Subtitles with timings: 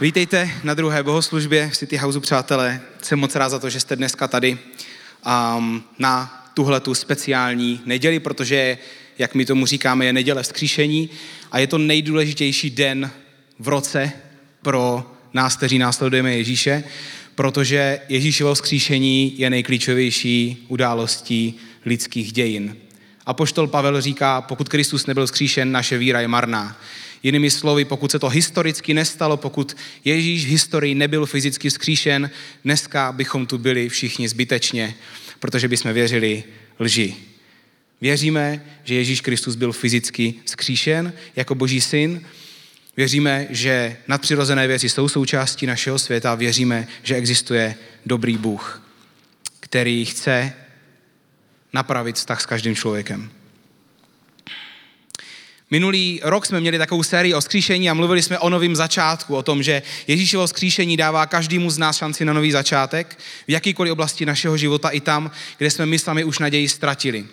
[0.00, 2.80] Vítejte na druhé bohoslužbě v City Houseu, přátelé.
[3.02, 4.58] Jsem moc rád za to, že jste dneska tady
[5.56, 8.78] um, na tuhle tu speciální neděli, protože,
[9.18, 11.10] jak my tomu říkáme, je neděle vzkříšení
[11.52, 13.10] a je to nejdůležitější den
[13.58, 14.12] v roce
[14.62, 16.84] pro nás, kteří následujeme Ježíše,
[17.34, 21.54] protože Ježíšovo vzkříšení je nejklíčovější událostí
[21.84, 22.76] lidských dějin.
[23.26, 26.76] A poštol Pavel říká, pokud Kristus nebyl vzkříšen, naše víra je marná.
[27.26, 32.30] Jinými slovy, pokud se to historicky nestalo, pokud Ježíš v historii nebyl fyzicky vzkříšen,
[32.64, 34.94] dneska bychom tu byli všichni zbytečně,
[35.40, 36.44] protože bychom věřili
[36.80, 37.16] lži.
[38.00, 42.20] Věříme, že Ježíš Kristus byl fyzicky vzkříšen jako boží syn,
[42.96, 47.74] věříme, že nadpřirozené věci jsou součástí našeho světa, věříme, že existuje
[48.06, 48.82] dobrý Bůh,
[49.60, 50.52] který chce
[51.72, 53.30] napravit vztah s každým člověkem.
[55.70, 59.42] Minulý rok jsme měli takovou sérii o skříšení a mluvili jsme o novém začátku, o
[59.42, 64.26] tom, že Ježíšovo skříšení dává každému z nás šanci na nový začátek v jakýkoliv oblasti
[64.26, 67.24] našeho života i tam, kde jsme my sami už naději ztratili.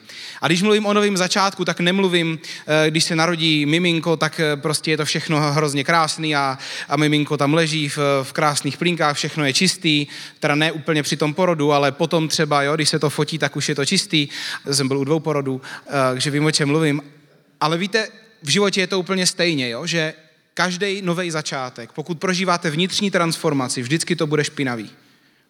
[0.41, 4.55] A když mluvím o novém začátku, tak nemluvím, eh, když se narodí miminko, tak eh,
[4.55, 6.57] prostě je to všechno hrozně krásný a,
[6.89, 10.07] a miminko tam leží v, v krásných plínkách, všechno je čistý,
[10.39, 13.55] teda ne úplně při tom porodu, ale potom třeba, jo, když se to fotí, tak
[13.55, 14.27] už je to čistý.
[14.71, 17.01] Jsem byl u dvou porodů, eh, takže vím, o čem mluvím.
[17.61, 18.07] Ale víte,
[18.43, 19.85] v životě je to úplně stejně, jo?
[19.87, 20.13] že
[20.53, 24.89] každý nový začátek, pokud prožíváte vnitřní transformaci, vždycky to bude špinavý.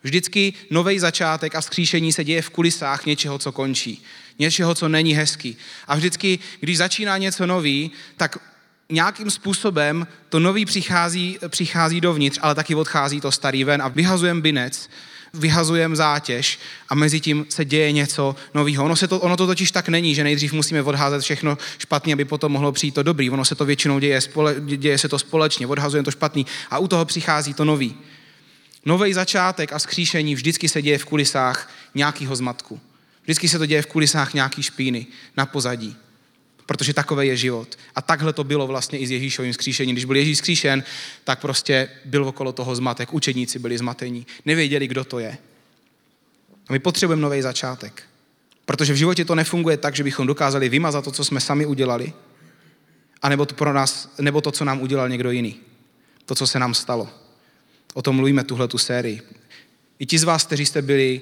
[0.03, 4.03] Vždycky nový začátek a vzkříšení se děje v kulisách něčeho, co končí.
[4.39, 5.57] Něčeho, co není hezký.
[5.87, 8.37] A vždycky, když začíná něco nový, tak
[8.89, 14.41] nějakým způsobem to nový přichází, přichází dovnitř, ale taky odchází to starý ven a vyhazujeme
[14.41, 14.89] binec
[15.33, 18.85] vyhazujeme zátěž a mezi tím se děje něco nového.
[18.85, 22.25] Ono, se to, ono to totiž tak není, že nejdřív musíme odházet všechno špatně, aby
[22.25, 23.29] potom mohlo přijít to dobrý.
[23.29, 26.87] Ono se to většinou děje, spole, děje se to společně, odhazujeme to špatný a u
[26.87, 27.95] toho přichází to nový.
[28.85, 32.79] Nový začátek a skříšení vždycky se děje v kulisách nějakého zmatku.
[33.23, 35.05] Vždycky se to děje v kulisách nějaký špíny
[35.37, 35.95] na pozadí
[36.65, 37.77] protože takový je život.
[37.95, 39.95] A takhle to bylo vlastně i s Ježíšovým skříšením.
[39.95, 40.83] Když byl Ježíš skříšen,
[41.23, 43.13] tak prostě byl okolo toho zmatek.
[43.13, 44.27] Učedníci byli zmatení.
[44.45, 45.37] Nevěděli, kdo to je.
[46.67, 48.03] A my potřebujeme nový začátek.
[48.65, 52.13] Protože v životě to nefunguje tak, že bychom dokázali vymazat to, co jsme sami udělali,
[53.21, 55.55] a nebo to, pro nás, nebo to, co nám udělal někdo jiný.
[56.25, 57.09] To, co se nám stalo.
[57.93, 59.21] O tom mluvíme tuhle tu sérii.
[59.99, 61.21] I ti z vás, kteří jste byli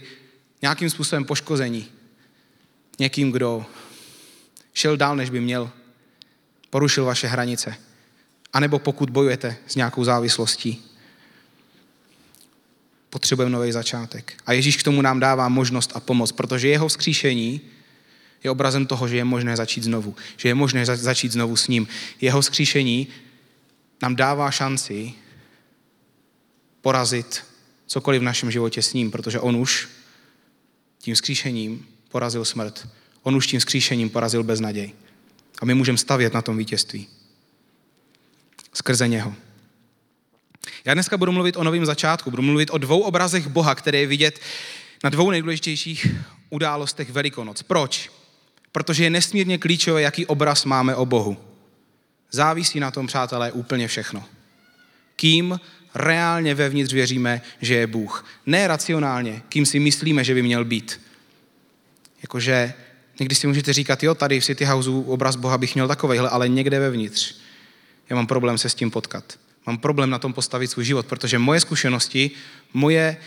[0.61, 1.87] nějakým způsobem poškození
[2.99, 3.65] někým, kdo
[4.73, 5.71] šel dál, než by měl,
[6.69, 7.75] porušil vaše hranice.
[8.53, 10.85] A nebo pokud bojujete s nějakou závislostí,
[13.09, 14.33] potřebujeme nový začátek.
[14.45, 17.61] A Ježíš k tomu nám dává možnost a pomoc, protože jeho vzkříšení
[18.43, 20.15] je obrazem toho, že je možné začít znovu.
[20.37, 21.87] Že je možné začít znovu s ním.
[22.21, 23.07] Jeho vzkříšení
[24.01, 25.13] nám dává šanci
[26.81, 27.43] porazit
[27.87, 29.89] cokoliv v našem životě s ním, protože on už
[30.99, 32.87] tím vzkříšením porazil smrt.
[33.23, 34.93] On už tím skříšením porazil beznaděj.
[35.61, 37.07] A my můžeme stavět na tom vítězství.
[38.73, 39.33] Skrze něho.
[40.85, 42.31] Já dneska budu mluvit o novém začátku.
[42.31, 44.39] Budu mluvit o dvou obrazech Boha, které je vidět
[45.03, 46.07] na dvou nejdůležitějších
[46.49, 47.61] událostech Velikonoc.
[47.61, 48.11] Proč?
[48.71, 51.37] Protože je nesmírně klíčové, jaký obraz máme o Bohu.
[52.31, 54.25] Závisí na tom, přátelé, úplně všechno.
[55.15, 55.59] Kým
[55.95, 58.25] reálně vevnitř věříme, že je Bůh.
[58.45, 61.01] Ne racionálně, kým si myslíme, že by měl být.
[62.21, 62.73] Jakože
[63.21, 66.49] Někdy si můžete říkat, jo, tady v City Houseu obraz Boha bych měl takovejhle, ale
[66.49, 67.35] někde vevnitř.
[68.09, 69.39] Já mám problém se s tím potkat.
[69.65, 72.31] Mám problém na tom postavit svůj život, protože moje zkušenosti,
[72.73, 73.17] moje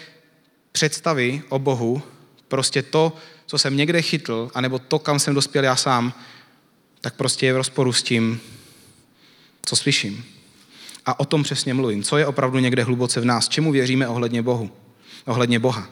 [0.72, 2.02] představy o Bohu,
[2.48, 3.16] prostě to,
[3.46, 6.12] co jsem někde chytl, anebo to, kam jsem dospěl já sám,
[7.00, 8.40] tak prostě je v rozporu s tím,
[9.62, 10.24] co slyším.
[11.06, 12.02] A o tom přesně mluvím.
[12.02, 13.48] Co je opravdu někde hluboce v nás?
[13.48, 14.70] Čemu věříme ohledně Bohu?
[15.24, 15.88] Ohledně Boha.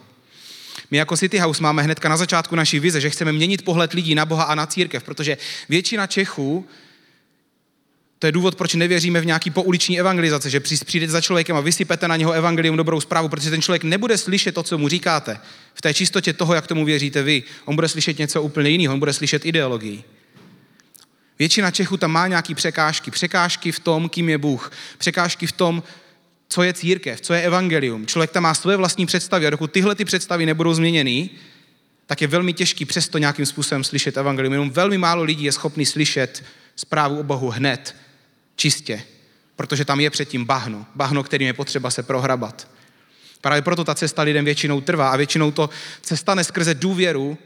[0.91, 4.15] My jako City House máme hnedka na začátku naší vize, že chceme měnit pohled lidí
[4.15, 5.37] na Boha a na církev, protože
[5.69, 6.65] většina Čechů,
[8.19, 12.07] to je důvod, proč nevěříme v nějaký pouliční evangelizace, že přijdete za člověkem a vysypete
[12.07, 15.39] na něho evangelium dobrou zprávu, protože ten člověk nebude slyšet to, co mu říkáte.
[15.73, 17.43] V té čistotě toho, jak tomu věříte vy.
[17.65, 20.03] On bude slyšet něco úplně jiného, on bude slyšet ideologii.
[21.39, 23.11] Většina Čechů tam má nějaké překážky.
[23.11, 24.71] Překážky v tom, kým je Bůh.
[24.97, 25.83] Překážky v tom,
[26.47, 28.07] co je církev, co je evangelium.
[28.07, 31.29] Člověk tam má svoje vlastní představy a dokud tyhle ty představy nebudou změněny,
[32.05, 34.53] tak je velmi těžký přesto nějakým způsobem slyšet evangelium.
[34.53, 36.43] Jenom velmi málo lidí je schopný slyšet
[36.75, 37.95] zprávu o Bohu hned,
[38.55, 39.03] čistě,
[39.55, 42.67] protože tam je předtím bahno, bahno, kterým je potřeba se prohrabat.
[43.41, 45.69] Právě proto ta cesta lidem většinou trvá a většinou to
[46.01, 47.37] cesta neskrze důvěru,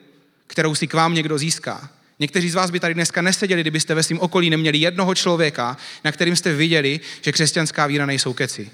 [0.48, 1.90] kterou si k vám někdo získá.
[2.20, 6.12] Někteří z vás by tady dneska neseděli, kdybyste ve svém okolí neměli jednoho člověka, na
[6.12, 8.72] kterým jste viděli, že křesťanská víra nejsou keci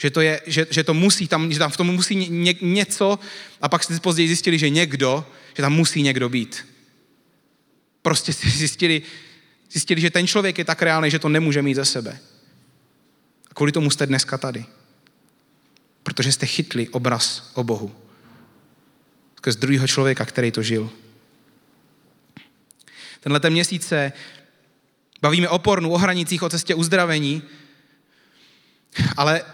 [0.00, 3.18] Že to, je, že, že to musí, tam, že tam v tom musí ně, něco
[3.60, 5.26] a pak jste později zjistili, že někdo,
[5.56, 6.66] že tam musí někdo být.
[8.02, 9.02] Prostě si zjistili,
[9.70, 12.18] zjistili, že ten člověk je tak reálný, že to nemůže mít ze sebe.
[13.50, 14.64] A kvůli tomu jste dneska tady.
[16.02, 17.96] Protože jste chytli obraz o Bohu.
[19.36, 20.90] Skrz druhého člověka, který to žil.
[23.20, 24.12] Tenhle ten měsíc se
[25.22, 27.42] bavíme o pornu, o hranicích, o cestě uzdravení,
[29.16, 29.44] ale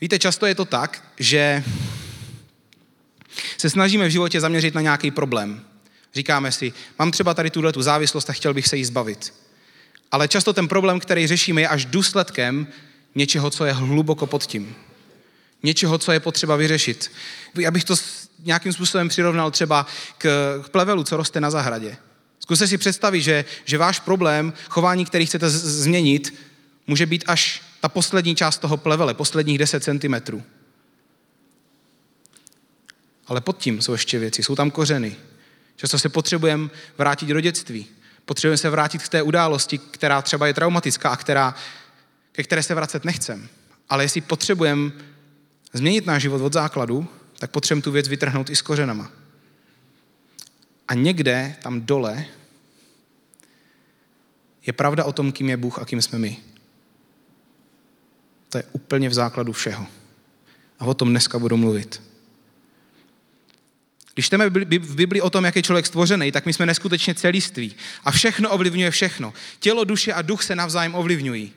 [0.00, 1.64] víte, často je to tak, že
[3.58, 5.64] se snažíme v životě zaměřit na nějaký problém.
[6.14, 9.34] Říkáme si, mám třeba tady tuhle tu závislost a chtěl bych se jí zbavit.
[10.12, 12.66] Ale často ten problém, který řešíme, je až důsledkem
[13.14, 14.74] něčeho, co je hluboko pod tím.
[15.62, 17.12] Něčeho, co je potřeba vyřešit.
[17.54, 17.94] Já bych to
[18.38, 19.86] nějakým způsobem přirovnal třeba
[20.18, 21.96] k plevelu, co roste na zahradě.
[22.40, 26.34] Zkuste si představit, že, že váš problém, chování, který chcete z- změnit,
[26.86, 30.42] může být až ta poslední část toho plevele, posledních 10 cm.
[33.26, 35.16] Ale pod tím jsou ještě věci, jsou tam kořeny.
[35.76, 37.86] Často se potřebujeme vrátit do dětství.
[38.24, 41.54] Potřebujeme se vrátit k té události, která třeba je traumatická a která,
[42.32, 43.48] ke které se vracet nechcem.
[43.88, 44.90] Ale jestli potřebujeme
[45.72, 47.08] změnit náš život od základu,
[47.38, 49.10] tak potřebujeme tu věc vytrhnout i s kořenama.
[50.88, 52.24] A někde tam dole
[54.66, 56.53] je pravda o tom, kým je Bůh a kým jsme my.
[58.54, 59.86] To je úplně v základu všeho.
[60.78, 62.02] A o tom dneska budu mluvit.
[64.14, 67.74] Když čteme v Biblii o tom, jak je člověk stvořený, tak my jsme neskutečně celiství.
[68.04, 69.34] A všechno ovlivňuje všechno.
[69.60, 71.52] Tělo, duše a duch se navzájem ovlivňují.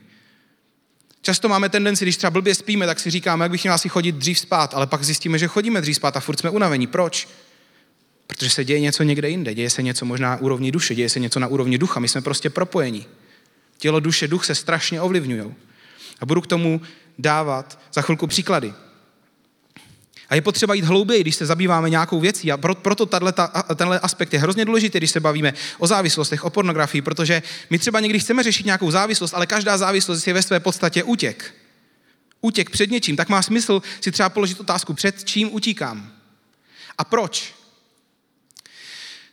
[1.22, 4.16] Často máme tendenci, když třeba blbě spíme, tak si říkáme, jak bych měl asi chodit
[4.16, 6.88] dřív spát, ale pak zjistíme, že chodíme dřív spát a furt jsme unavení.
[6.88, 7.28] Proč?
[8.28, 11.20] Protože se děje něco někde jinde, děje se něco možná na úrovni duše, děje se
[11.20, 13.06] něco na úrovni ducha, my jsme prostě propojení.
[13.78, 15.54] Tělo, duše, duch se strašně ovlivňují.
[16.20, 16.82] A budu k tomu
[17.20, 18.74] dávat za chvilku příklady.
[20.30, 22.52] A je potřeba jít hlouběji, když se zabýváme nějakou věcí.
[22.52, 23.32] A proto tato,
[23.76, 28.00] tenhle aspekt je hrozně důležitý, když se bavíme o závislostech, o pornografii, protože my třeba
[28.00, 31.56] někdy chceme řešit nějakou závislost, ale každá závislost je ve své podstatě útěk.
[32.42, 33.16] Útěk před něčím.
[33.16, 36.12] Tak má smysl si třeba položit otázku, před čím utíkám.
[36.98, 37.54] A proč?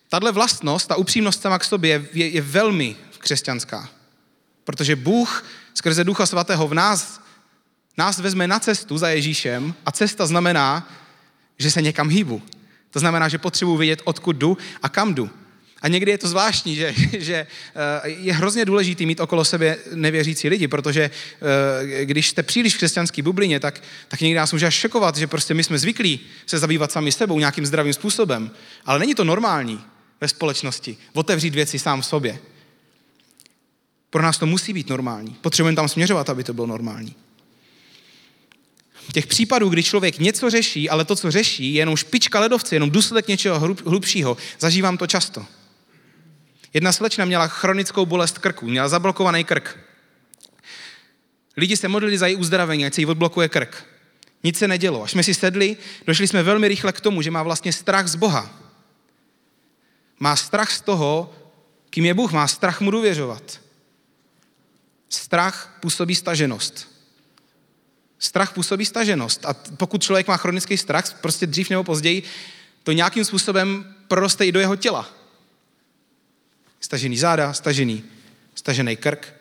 [0.09, 3.89] Tahle vlastnost, ta upřímnost sama k sobě je, je, je velmi křesťanská.
[4.65, 5.45] Protože Bůh
[5.75, 7.21] skrze Ducha Svatého v nás,
[7.99, 10.91] nás vezme na cestu za Ježíšem a cesta znamená,
[11.59, 12.43] že se někam hýbu.
[12.91, 15.31] To znamená, že potřebuji vědět, odkud jdu a kam jdu.
[15.83, 17.35] A někdy je to zvláštní, že, že
[18.05, 21.11] eh, je hrozně důležitý mít okolo sebe nevěřící lidi, protože
[21.91, 25.27] eh, když jste příliš v křesťanské bublině, tak, tak někdy nás může až šokovat, že
[25.27, 28.51] prostě my jsme zvyklí se zabývat sami sebou nějakým zdravým způsobem.
[28.85, 29.81] Ale není to normální
[30.21, 32.39] ve společnosti otevřít věci sám v sobě.
[34.15, 35.37] Pro nás to musí být normální.
[35.41, 37.15] Potřebujeme tam směřovat, aby to bylo normální.
[39.13, 42.91] Těch případů, kdy člověk něco řeší, ale to, co řeší, je jenom špička ledovce, jenom
[42.91, 45.47] důsledek něčeho hlubšího, zažívám to často.
[46.75, 49.79] Jedna slečna měla chronickou bolest krku, měla zablokovaný krk.
[51.57, 53.85] Lidi se modlili za její uzdravení, ať se jí odblokuje krk.
[54.45, 55.03] Nic se nedělo.
[55.03, 55.77] Až jsme si sedli,
[56.07, 58.51] došli jsme velmi rychle k tomu, že má vlastně strach z Boha.
[60.21, 61.35] Má strach z toho,
[61.91, 63.64] kým je Bůh, má strach mu důvěřovat.
[65.09, 66.89] Strach působí staženost.
[68.19, 69.45] Strach působí staženost.
[69.45, 72.23] A pokud člověk má chronický strach, prostě dřív nebo později,
[72.83, 75.11] to nějakým způsobem proroste i do jeho těla.
[76.81, 78.05] Stažený záda, stažený,
[78.55, 79.35] stažený krk,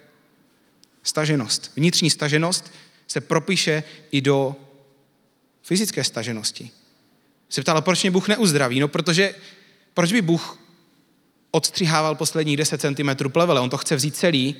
[1.03, 1.71] staženost.
[1.75, 2.71] Vnitřní staženost
[3.07, 4.55] se propíše i do
[5.63, 6.71] fyzické staženosti.
[7.49, 8.79] Se ptala, proč mě Bůh neuzdraví?
[8.79, 9.35] No, protože
[9.93, 10.59] proč by Bůh
[11.51, 13.61] odstřihával posledních 10 cm plevele?
[13.61, 14.55] On to chce vzít celý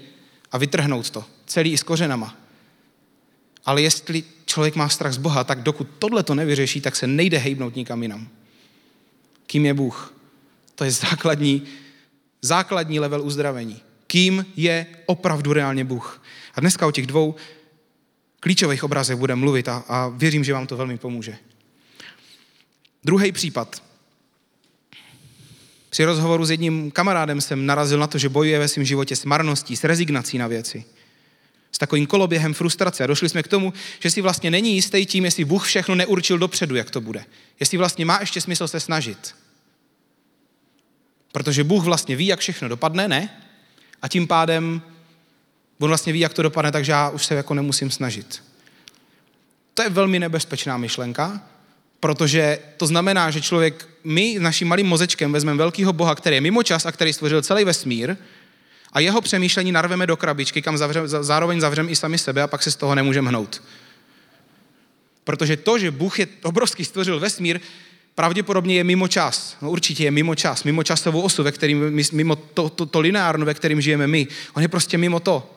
[0.53, 1.25] a vytrhnout to.
[1.45, 2.36] Celý i s kořenama.
[3.65, 7.38] Ale jestli člověk má strach z Boha, tak dokud tohle to nevyřeší, tak se nejde
[7.38, 8.27] hejbnout nikam jinam.
[9.48, 10.13] Kým je Bůh?
[10.75, 11.63] To je základní,
[12.41, 13.81] základní level uzdravení.
[14.07, 16.24] Kým je opravdu reálně Bůh?
[16.55, 17.36] A dneska o těch dvou
[18.39, 21.38] klíčových obrazech budeme mluvit a, a věřím, že vám to velmi pomůže.
[23.03, 23.83] Druhý případ.
[25.93, 29.25] Při rozhovoru s jedním kamarádem jsem narazil na to, že bojuje ve svém životě s
[29.25, 30.85] marností, s rezignací na věci.
[31.71, 33.03] S takovým koloběhem frustrace.
[33.03, 36.38] A došli jsme k tomu, že si vlastně není jistý tím, jestli Bůh všechno neurčil
[36.38, 37.25] dopředu, jak to bude.
[37.59, 39.35] Jestli vlastně má ještě smysl se snažit.
[41.31, 43.41] Protože Bůh vlastně ví, jak všechno dopadne, ne?
[44.01, 44.81] A tím pádem
[45.79, 48.43] on vlastně ví, jak to dopadne, takže já už se jako nemusím snažit.
[49.73, 51.41] To je velmi nebezpečná myšlenka,
[52.03, 56.63] protože to znamená, že člověk, my naším malým mozečkem vezmeme velkého Boha, který je mimo
[56.63, 58.15] čas a který stvořil celý vesmír
[58.93, 62.63] a jeho přemýšlení narveme do krabičky, kam zavřem, zároveň zavřeme i sami sebe a pak
[62.63, 63.63] se z toho nemůžeme hnout.
[65.24, 67.60] Protože to, že Bůh je obrovský stvořil vesmír,
[68.15, 69.57] pravděpodobně je mimo čas.
[69.62, 73.45] No určitě je mimo čas, mimo časovou osu, ve kterým, mimo to, to, to lineárno,
[73.45, 74.27] ve kterým žijeme my.
[74.53, 75.55] On je prostě mimo to.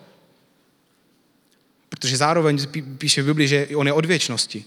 [1.89, 2.59] Protože zároveň
[2.99, 4.65] píše v Biblii, že on je od věčnosti.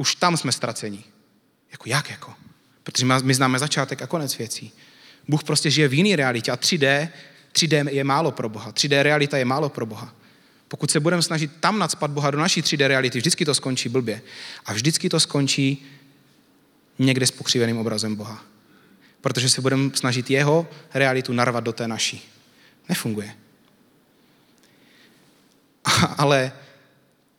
[0.00, 1.04] Už tam jsme ztraceni.
[1.72, 2.34] Jako jak jako?
[2.82, 4.72] Protože my známe začátek a konec věcí.
[5.28, 7.08] Bůh prostě žije v jiné realitě a 3D,
[7.52, 8.72] 3D je málo pro Boha.
[8.72, 10.14] 3D realita je málo pro Boha.
[10.68, 14.22] Pokud se budeme snažit tam nadspat Boha do naší 3D reality, vždycky to skončí blbě.
[14.66, 15.86] A vždycky to skončí
[16.98, 18.44] někde s pokřiveným obrazem Boha.
[19.20, 22.28] Protože se budeme snažit jeho realitu narvat do té naší.
[22.88, 23.34] Nefunguje.
[26.18, 26.52] Ale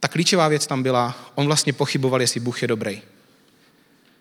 [0.01, 3.01] ta klíčová věc tam byla, on vlastně pochyboval, jestli Bůh je dobrý.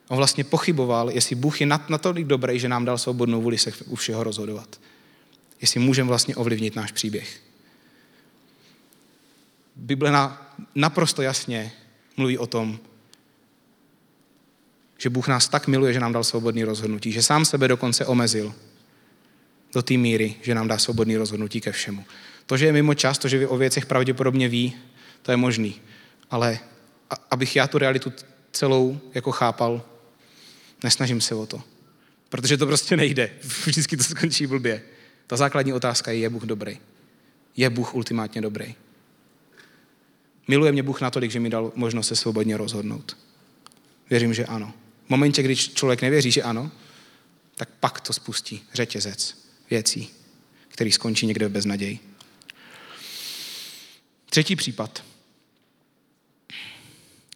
[0.08, 3.96] On vlastně pochyboval, jestli Bůh je natolik dobrý, že nám dal svobodnou vůli se u
[3.96, 4.80] všeho rozhodovat.
[5.60, 7.40] Jestli můžeme vlastně ovlivnit náš příběh.
[9.76, 11.72] Bible na, naprosto jasně
[12.16, 12.78] mluví o tom,
[14.98, 18.54] že Bůh nás tak miluje, že nám dal svobodný rozhodnutí, že sám sebe dokonce omezil
[19.74, 22.04] do té míry, že nám dá svobodný rozhodnutí ke všemu.
[22.46, 24.76] To, že je mimo čas, to, že o věcech pravděpodobně ví,
[25.22, 25.80] to je možný.
[26.30, 26.58] Ale
[27.30, 28.12] abych já tu realitu
[28.52, 29.82] celou jako chápal,
[30.84, 31.62] nesnažím se o to.
[32.28, 33.30] Protože to prostě nejde.
[33.66, 34.82] Vždycky to skončí blbě.
[35.26, 36.78] Ta základní otázka je, je Bůh dobrý?
[37.56, 38.74] Je Bůh ultimátně dobrý?
[40.48, 43.16] Miluje mě Bůh natolik, že mi dal možnost se svobodně rozhodnout.
[44.10, 44.72] Věřím, že ano.
[45.06, 46.70] V momentě, když člověk nevěří, že ano,
[47.54, 49.36] tak pak to spustí řetězec
[49.70, 50.10] věcí,
[50.68, 51.98] který skončí někde bez naději.
[54.30, 55.09] Třetí případ.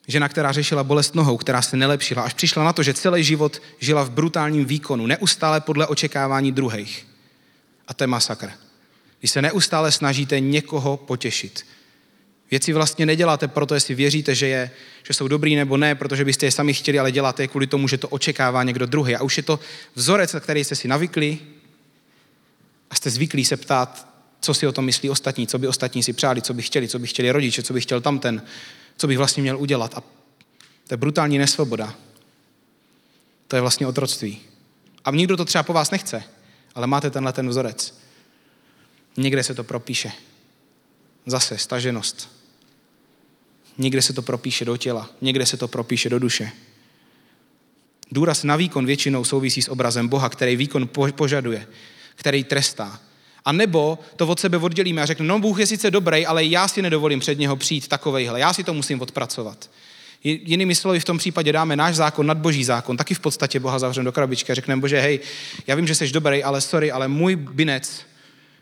[0.07, 3.63] Žena, která řešila bolest nohou, která se nelepšila, až přišla na to, že celý život
[3.79, 7.07] žila v brutálním výkonu, neustále podle očekávání druhých.
[7.89, 8.51] A to je masakr.
[9.19, 11.67] Když se neustále snažíte někoho potěšit.
[12.51, 14.71] Věci vlastně neděláte proto, jestli věříte, že, je,
[15.07, 17.89] že jsou dobrý nebo ne, protože byste je sami chtěli, ale děláte je kvůli tomu,
[17.89, 19.17] že to očekává někdo druhý.
[19.17, 19.61] A už je to
[19.95, 21.39] vzorec, na který jste si navykli
[22.91, 24.09] a jste zvyklí se ptát,
[24.41, 26.99] co si o tom myslí ostatní, co by ostatní si přáli, co by chtěli, co
[26.99, 28.43] by chtěli rodiče, co by chtěl tamten,
[28.97, 29.95] co bych vlastně měl udělat.
[29.95, 30.01] A
[30.89, 31.95] to je brutální nesvoboda.
[33.49, 34.41] To je vlastně otroctví.
[35.05, 36.25] A nikdo to třeba po vás nechce,
[36.75, 37.99] ale máte tenhle ten vzorec.
[39.17, 40.13] Někde se to propíše.
[41.27, 42.31] Zase staženost.
[43.79, 46.53] Někde se to propíše do těla, někde se to propíše do duše.
[48.13, 51.67] Důraz na výkon většinou souvisí s obrazem Boha, který výkon požaduje,
[52.15, 53.01] který trestá.
[53.45, 56.69] A nebo to od sebe oddělíme a řekneme, no Bůh je sice dobrý, ale já
[56.69, 59.71] si nedovolím před něho přijít takovejhle, já si to musím odpracovat.
[60.25, 63.79] Jinými slovy, v tom případě dáme náš zákon nad boží zákon, taky v podstatě Boha
[63.79, 65.21] zavřeme do krabičky a řekneme, bože, hej,
[65.67, 68.03] já vím, že jsi dobrý, ale sorry, ale můj binec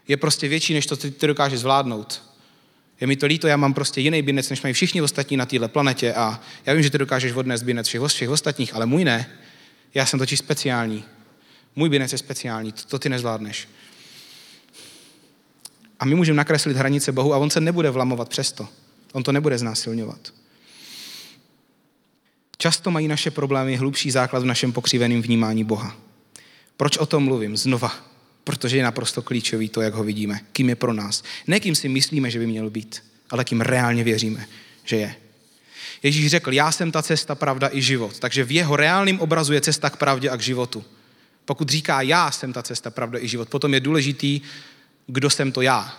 [0.08, 2.22] je prostě větší, než to, co ty dokážeš zvládnout.
[3.00, 5.68] Je mi to líto, já mám prostě jiný binec, než mají všichni ostatní na této
[5.68, 9.30] planetě a já vím, že ty dokážeš odnést binec všech, všech ostatních, ale můj ne.
[9.94, 11.04] Já jsem totiž speciální.
[11.76, 13.68] Můj binec je speciální, to, to ty nezvládneš.
[16.02, 18.68] A my můžeme nakreslit hranice Bohu a on se nebude vlamovat přesto.
[19.12, 20.32] On to nebude znásilňovat.
[22.58, 25.96] Často mají naše problémy hlubší základ v našem pokřiveném vnímání Boha.
[26.76, 27.56] Proč o tom mluvím?
[27.56, 27.94] Znova.
[28.44, 30.40] Protože je naprosto klíčový to, jak ho vidíme.
[30.52, 31.22] Kým je pro nás.
[31.46, 34.46] Ne kým si myslíme, že by měl být, ale kým reálně věříme,
[34.84, 35.14] že je.
[36.02, 38.18] Ježíš řekl, já jsem ta cesta, pravda i život.
[38.18, 40.84] Takže v jeho reálném obrazu je cesta k pravdě a k životu.
[41.44, 44.40] Pokud říká, já jsem ta cesta, pravda i život, potom je důležitý,
[45.06, 45.98] kdo jsem to já.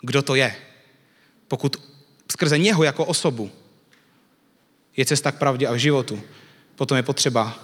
[0.00, 0.56] Kdo to je.
[1.48, 1.82] Pokud
[2.32, 3.50] skrze něho jako osobu
[4.96, 6.22] je cesta k pravdě a k životu,
[6.74, 7.58] potom je potřeba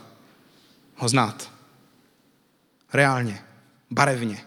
[0.97, 1.52] ho znát.
[2.92, 3.45] Reálně
[3.90, 4.45] barevně.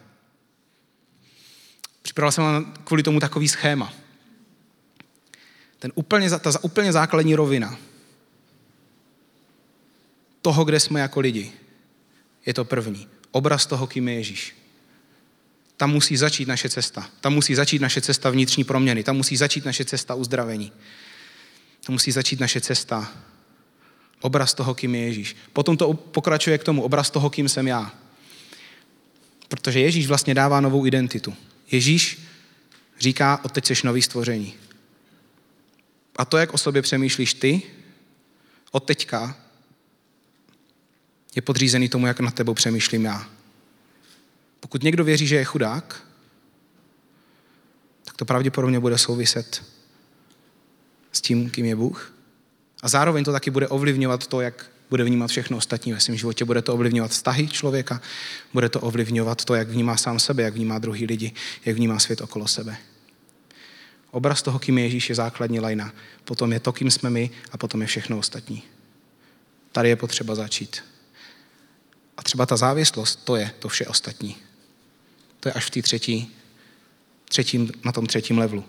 [2.01, 3.93] Připravil jsem vám kvůli tomu takový schéma.
[5.79, 7.77] Ten úplně, ta úplně základní rovina
[10.41, 11.51] toho, kde jsme jako lidi,
[12.45, 13.07] je to první.
[13.31, 14.58] Obraz toho, kým je Ježíš.
[15.79, 17.09] Tam musí začít naše cesta.
[17.21, 19.03] Tam musí začít naše cesta vnitřní proměny.
[19.03, 20.71] Tam musí začít naše cesta uzdravení.
[21.86, 23.12] Tam musí začít naše cesta
[24.21, 25.36] obraz toho, kým je Ježíš.
[25.53, 27.91] Potom to pokračuje k tomu obraz toho, kým jsem já.
[29.48, 31.33] Protože Ježíš vlastně dává novou identitu.
[31.71, 32.21] Ježíš
[33.00, 34.53] říká, od teď jsi nový stvoření.
[36.15, 37.62] A to, jak o sobě přemýšlíš ty,
[38.71, 39.38] od teďka,
[41.36, 43.38] je podřízený tomu, jak nad tebou přemýšlím já.
[44.59, 46.03] Pokud někdo věří, že je chudák,
[48.03, 49.63] tak to pravděpodobně bude souviset
[51.11, 52.13] s tím, kým je Bůh.
[52.83, 56.45] A zároveň to taky bude ovlivňovat to, jak bude vnímat všechno ostatní ve svém životě.
[56.45, 58.01] Bude to ovlivňovat vztahy člověka,
[58.53, 61.31] bude to ovlivňovat to, jak vnímá sám sebe, jak vnímá druhý lidi,
[61.65, 62.77] jak vnímá svět okolo sebe.
[64.11, 65.93] Obraz toho, kým je Ježíš, je základní lajna.
[66.25, 68.63] Potom je to, kým jsme my a potom je všechno ostatní.
[69.71, 70.83] Tady je potřeba začít.
[72.17, 74.37] A třeba ta závislost, to je to vše ostatní.
[75.39, 76.31] To je až v té třetí,
[77.29, 78.63] třetím, na tom třetím levelu.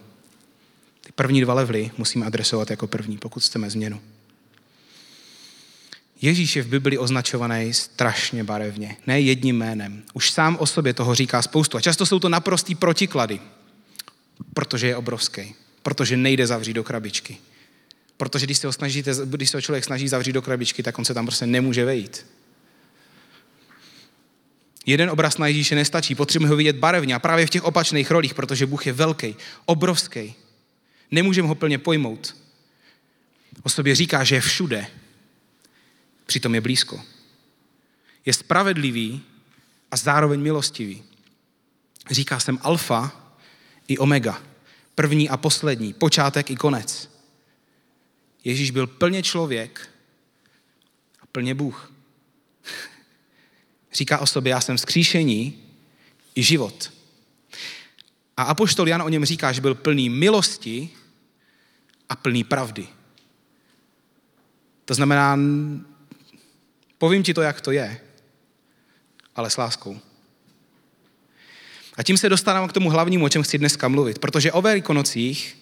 [1.00, 4.00] Ty první dva levely musíme adresovat jako první, pokud chceme změnu.
[6.22, 10.02] Ježíš je v Bibli označovaný strašně barevně, ne jedním jménem.
[10.12, 11.76] Už sám o sobě toho říká spoustu.
[11.76, 13.40] A často jsou to naprostý protiklady,
[14.54, 17.36] protože je obrovský, protože nejde zavřít do krabičky.
[18.16, 21.04] Protože když se ho, snažíte, když se ho člověk snaží zavřít do krabičky, tak on
[21.04, 22.26] se tam prostě nemůže vejít.
[24.86, 28.34] Jeden obraz na Ježíše nestačí, potřebujeme ho vidět barevně a právě v těch opačných rolích,
[28.34, 30.34] protože Bůh je velký, obrovský.
[31.10, 32.36] Nemůžeme ho plně pojmout.
[33.62, 34.86] O sobě říká, že je všude,
[36.26, 37.02] přitom je blízko.
[38.26, 39.22] Je spravedlivý
[39.90, 41.02] a zároveň milostivý.
[42.10, 43.32] Říká jsem alfa
[43.88, 44.42] i omega,
[44.94, 47.10] první a poslední, počátek i konec.
[48.44, 49.88] Ježíš byl plně člověk
[51.20, 51.92] a plně Bůh.
[53.92, 55.62] Říká o sobě, já jsem vzkříšení
[56.34, 56.92] i život.
[58.36, 60.90] A apoštol Jan o něm říká, že byl plný milosti
[62.08, 62.88] a plný pravdy.
[64.84, 65.38] To znamená,
[66.98, 68.00] povím ti to, jak to je,
[69.36, 70.00] ale s láskou.
[71.96, 75.56] A tím se dostávám k tomu hlavnímu, o čem chci dneska mluvit, protože o Velikonocích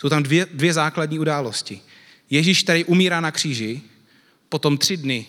[0.00, 1.80] jsou tam dvě, dvě základní události.
[2.30, 3.82] Ježíš, který umírá na kříži,
[4.48, 5.26] potom tři dny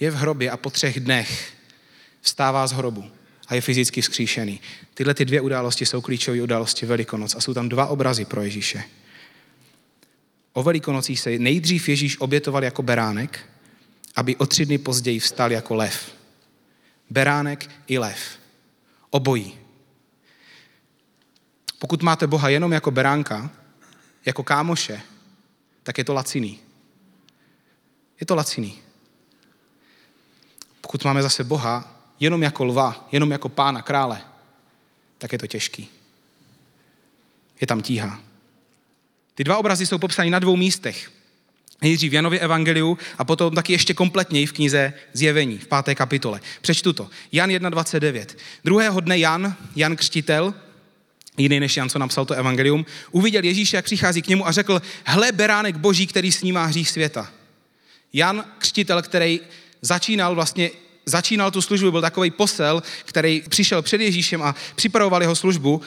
[0.00, 1.52] je v hrobě a po třech dnech
[2.20, 3.04] vstává z hrobu
[3.48, 4.60] a je fyzicky vzkříšený.
[4.94, 8.84] Tyhle ty dvě události jsou klíčové události Velikonoc a jsou tam dva obrazy pro Ježíše.
[10.52, 13.50] O Velikonocích se nejdřív Ježíš obětoval jako beránek,
[14.16, 16.12] aby o tři dny později vstal jako lev.
[17.10, 18.38] Beránek i lev.
[19.10, 19.58] Obojí.
[21.78, 23.50] Pokud máte Boha jenom jako beránka,
[24.24, 25.00] jako kámoše,
[25.82, 26.58] tak je to laciný.
[28.20, 28.85] Je to laciný.
[30.86, 34.20] Pokud máme zase Boha jenom jako lva, jenom jako pána, krále,
[35.18, 35.88] tak je to těžký.
[37.60, 38.20] Je tam tíha.
[39.34, 41.10] Ty dva obrazy jsou popsány na dvou místech.
[41.82, 46.40] Nejdřív v Janově evangeliu a potom taky ještě kompletněji v knize Zjevení v páté kapitole.
[46.60, 47.10] Přečtu to.
[47.32, 48.26] Jan 1.29.
[48.64, 50.54] Druhého dne Jan, Jan Křtitel,
[51.36, 54.82] jiný než Jan, co napsal to evangelium, uviděl Ježíše, jak přichází k němu a řekl,
[55.04, 57.32] hle beránek boží, který snímá hřích světa.
[58.12, 59.40] Jan Křtitel, který
[59.82, 60.70] začínal vlastně
[61.06, 65.80] začínal tu službu, byl takový posel, který přišel před Ježíšem a připravoval jeho službu,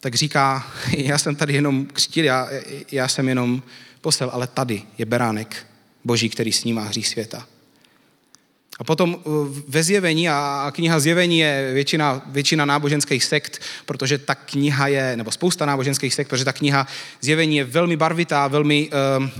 [0.00, 2.48] tak říká, já jsem tady jenom křtil, já,
[2.92, 3.62] já jsem jenom
[4.00, 5.66] posel, ale tady je beránek
[6.04, 7.46] boží, který snímá hřích světa.
[8.78, 14.34] A potom uh, ve zjevení, a kniha zjevení je většina, většina náboženských sekt, protože ta
[14.34, 16.86] kniha je, nebo spousta náboženských sekt, protože ta kniha
[17.20, 19.30] zjevení je velmi barvitá, velmi, um,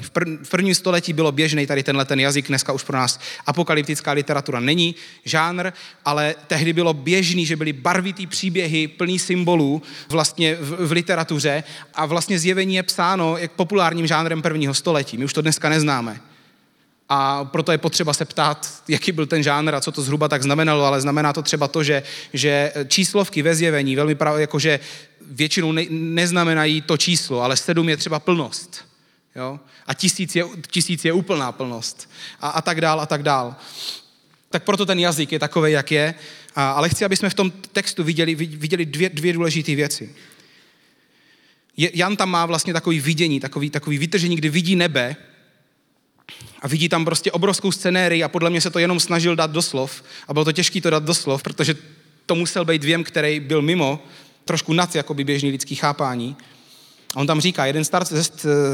[0.43, 4.61] v prvním století bylo běžný tady tenhle ten jazyk, dneska už pro nás apokalyptická literatura
[4.61, 4.95] není
[5.25, 5.71] žánr,
[6.05, 12.07] ale tehdy bylo běžný, že byly barvitý příběhy, plný symbolů vlastně v, v literatuře a
[12.07, 15.19] vlastně zjevení je psáno jak populárním žánrem prvního století.
[15.19, 16.34] My už to dneska neznáme
[17.09, 20.43] a proto je potřeba se ptát, jaký byl ten žánr a co to zhruba tak
[20.43, 24.81] znamenalo, ale znamená to třeba to, že, že číslovky ve zjevení velmi právě jakože
[25.27, 28.85] většinou ne, neznamenají to číslo, ale sedm je třeba plnost.
[29.37, 29.61] Jo?
[29.87, 32.11] A tisíc je, tisíc je úplná plnost.
[32.41, 33.57] A, a tak dál, a tak dál.
[34.51, 36.15] Tak proto ten jazyk je takový, jak je.
[36.55, 40.15] A, ale chci, aby jsme v tom textu viděli, viděli dvě, dvě důležité věci.
[41.77, 45.17] Jan tam má vlastně takový vidění, takový, takový vytržení, kdy vidí nebe
[46.63, 49.63] a vidí tam prostě obrovskou scenérii a podle mě se to jenom snažil dát do
[49.63, 50.03] slov.
[50.29, 51.75] A bylo to těžké to dát do slov, protože
[52.27, 54.03] to musel být věm, který byl mimo,
[54.45, 56.37] trošku nad jakoby běžný lidský chápání.
[57.15, 58.23] A on tam říká, jeden starc, ze,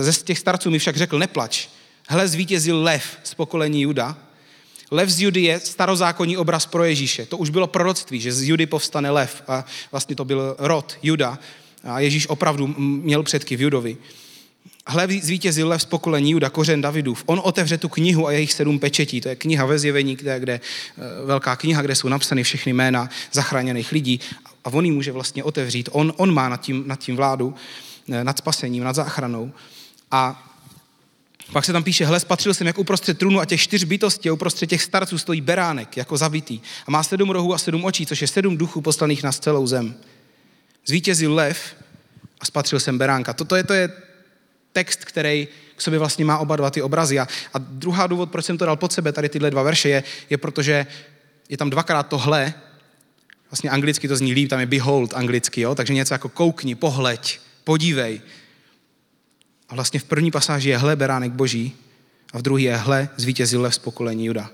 [0.01, 1.69] ze těch starců mi však řekl, neplač,
[2.09, 4.19] hle zvítězil lev z pokolení Juda.
[4.91, 7.27] Lev z Judy je starozákonní obraz pro Ježíše.
[7.27, 9.43] To už bylo proroctví, že z Judy povstane lev.
[9.49, 11.39] A vlastně to byl rod Juda.
[11.85, 13.97] A Ježíš opravdu měl předky v Judovi.
[14.91, 17.23] Hle, zvítězil lev z pokolení Juda, kořen Davidův.
[17.27, 19.21] On otevře tu knihu a jejich sedm pečetí.
[19.21, 23.09] To je kniha ve zjevení, kde, kde, eh, velká kniha, kde jsou napsány všechny jména
[23.33, 24.21] zachráněných lidí.
[24.65, 25.89] A on ji může vlastně otevřít.
[25.93, 27.55] On, on má nad tím, nad tím vládu,
[28.13, 29.53] eh, nad spasením, nad záchranou.
[30.11, 30.47] A
[31.53, 34.33] pak se tam píše, hle, spatřil jsem, jak uprostřed trůnu a těch čtyř bytostí a
[34.33, 36.61] uprostřed těch starců stojí beránek, jako zabitý.
[36.87, 39.95] A má sedm rohů a sedm očí, což je sedm duchů poslaných na celou zem.
[40.87, 41.77] Zvítězil lev
[42.41, 43.33] a spatřil jsem beránka.
[43.33, 44.10] Toto je, to je
[44.73, 47.19] text, který k sobě vlastně má oba dva ty obrazy.
[47.19, 50.03] A, a druhá důvod, proč jsem to dal pod sebe, tady tyhle dva verše, je,
[50.31, 50.87] je protože
[51.49, 52.55] je tam dvakrát tohle
[53.51, 55.75] Vlastně anglicky to zní líp, tam je behold anglicky, jo?
[55.75, 58.21] takže něco jako koukni, pohleď, podívej.
[59.69, 61.77] A vlastně v první pasáži je hle beránek boží
[62.33, 64.51] a v druhé je hle zvítězil lev z pokolení Juda.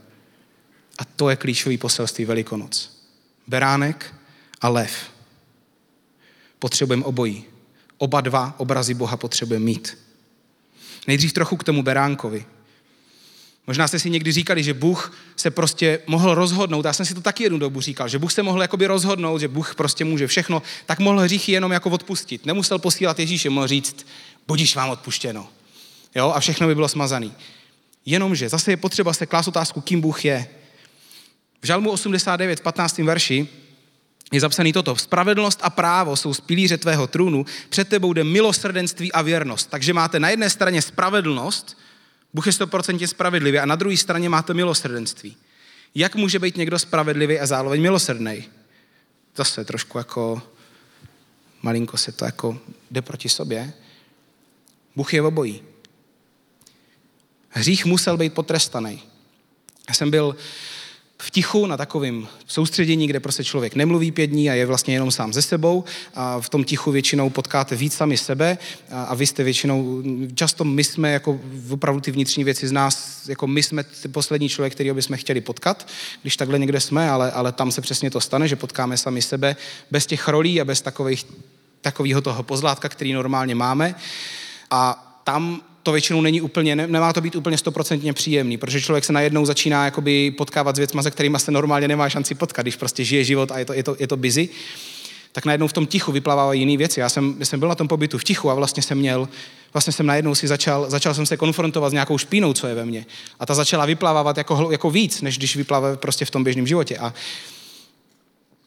[0.98, 3.02] A to je klíčový poselství Velikonoc.
[3.46, 4.14] Beránek
[4.60, 5.10] a lev.
[6.58, 7.44] Potřebujeme obojí.
[7.98, 9.98] Oba dva obrazy Boha potřebujeme mít.
[11.06, 12.44] Nejdřív trochu k tomu beránkovi.
[13.66, 17.20] Možná jste si někdy říkali, že Bůh se prostě mohl rozhodnout, já jsem si to
[17.20, 20.62] taky jednu dobu říkal, že Bůh se mohl jakoby rozhodnout, že Bůh prostě může všechno,
[20.86, 22.46] tak mohl hříchy jenom jako odpustit.
[22.46, 24.06] Nemusel posílat Ježíše, mohl říct,
[24.46, 25.48] budíš vám odpuštěno.
[26.14, 26.32] Jo?
[26.34, 27.32] A všechno by bylo smazaný.
[28.06, 30.48] Jenomže zase je potřeba se klást otázku, kým Bůh je.
[31.62, 32.98] V Žalmu 89, 15.
[32.98, 33.48] verši
[34.32, 34.96] je zapsaný toto.
[34.96, 39.70] Spravedlnost a právo jsou z pilíře tvého trůnu, před tebou jde milosrdenství a věrnost.
[39.70, 41.78] Takže máte na jedné straně spravedlnost,
[42.34, 45.36] Bůh je 100% spravedlivý a na druhé straně máte milosrdenství.
[45.94, 48.44] Jak může být někdo spravedlivý a zároveň milosrdný?
[49.36, 50.42] Zase trošku jako,
[51.62, 52.58] malinko se to jako
[52.90, 53.72] jde proti sobě.
[54.96, 55.62] Bůh je v obojí.
[57.48, 59.02] Hřích musel být potrestaný.
[59.88, 60.36] Já jsem byl
[61.18, 65.10] v tichu na takovém soustředění, kde prostě člověk nemluví pět dní a je vlastně jenom
[65.10, 65.84] sám ze sebou.
[66.14, 68.58] A v tom tichu většinou potkáte víc sami sebe
[68.90, 70.02] a, a vy jste většinou,
[70.34, 74.48] často my jsme jako opravdu ty vnitřní věci z nás, jako my jsme ty poslední
[74.48, 75.88] člověk, který bychom chtěli potkat,
[76.22, 79.56] když takhle někde jsme, ale, ale tam se přesně to stane, že potkáme sami sebe
[79.90, 81.26] bez těch rolí a bez takových,
[81.80, 83.94] takového toho pozlátka, který normálně máme.
[84.70, 89.12] A tam to většinou není úplně, nemá to být úplně stoprocentně příjemný, protože člověk se
[89.12, 93.04] najednou začíná jakoby potkávat s věcmi, se kterými se normálně nemá šanci potkat, když prostě
[93.04, 94.48] žije život a je to, je to, je to busy,
[95.32, 97.00] tak najednou v tom tichu vyplávají jiné věci.
[97.00, 99.28] Já jsem, jsem byl na tom pobytu v tichu a vlastně jsem měl,
[99.72, 102.84] vlastně jsem najednou si začal, začal jsem se konfrontovat s nějakou špínou, co je ve
[102.84, 103.06] mně.
[103.40, 106.98] A ta začala vyplávat jako, jako víc, než když vyplává prostě v tom běžném životě.
[106.98, 107.14] A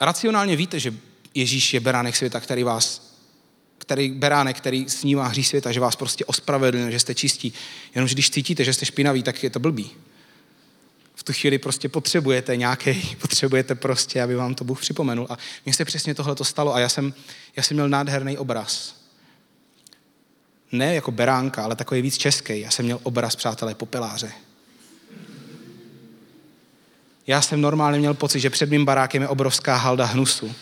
[0.00, 0.94] racionálně víte, že
[1.34, 3.09] Ježíš je beránek světa, který vás
[3.90, 7.52] který beránek, který snímá hří světa, že vás prostě ospravedlňuje, že jste čistí.
[7.94, 9.90] Jenomže když cítíte, že jste špinaví, tak je to blbý.
[11.14, 15.26] V tu chvíli prostě potřebujete nějaký, potřebujete prostě, aby vám to Bůh připomenul.
[15.30, 17.14] A mně se přesně tohle to stalo a já jsem,
[17.56, 18.94] já jsem měl nádherný obraz.
[20.72, 22.60] Ne jako beránka, ale takový víc český.
[22.60, 24.32] Já jsem měl obraz, přátelé, popeláře.
[27.26, 30.54] Já jsem normálně měl pocit, že před mým barákem je obrovská halda hnusu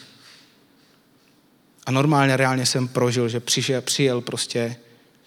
[1.88, 4.76] a normálně, reálně jsem prožil, že přišel, přijel prostě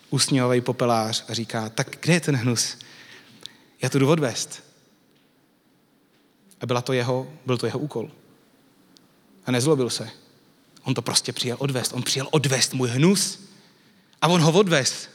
[0.10, 2.78] usměvavý popelář a říká, tak kde je ten hnus?
[3.82, 4.64] Já tu jdu odvést.
[6.60, 8.12] A byla to jeho, byl to jeho úkol.
[9.46, 10.10] A nezlobil se.
[10.84, 11.94] On to prostě přijel odvést.
[11.94, 13.40] On přijel odvést můj hnus
[14.22, 15.10] a on ho odvést.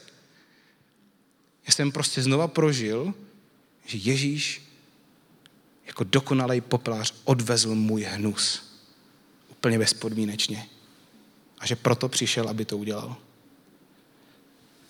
[1.67, 3.13] Já jsem prostě znova prožil,
[3.85, 4.61] že Ježíš
[5.85, 8.63] jako dokonalý popelář odvezl můj hnus.
[9.49, 10.69] Úplně bezpodmínečně.
[11.59, 13.15] A že proto přišel, aby to udělal.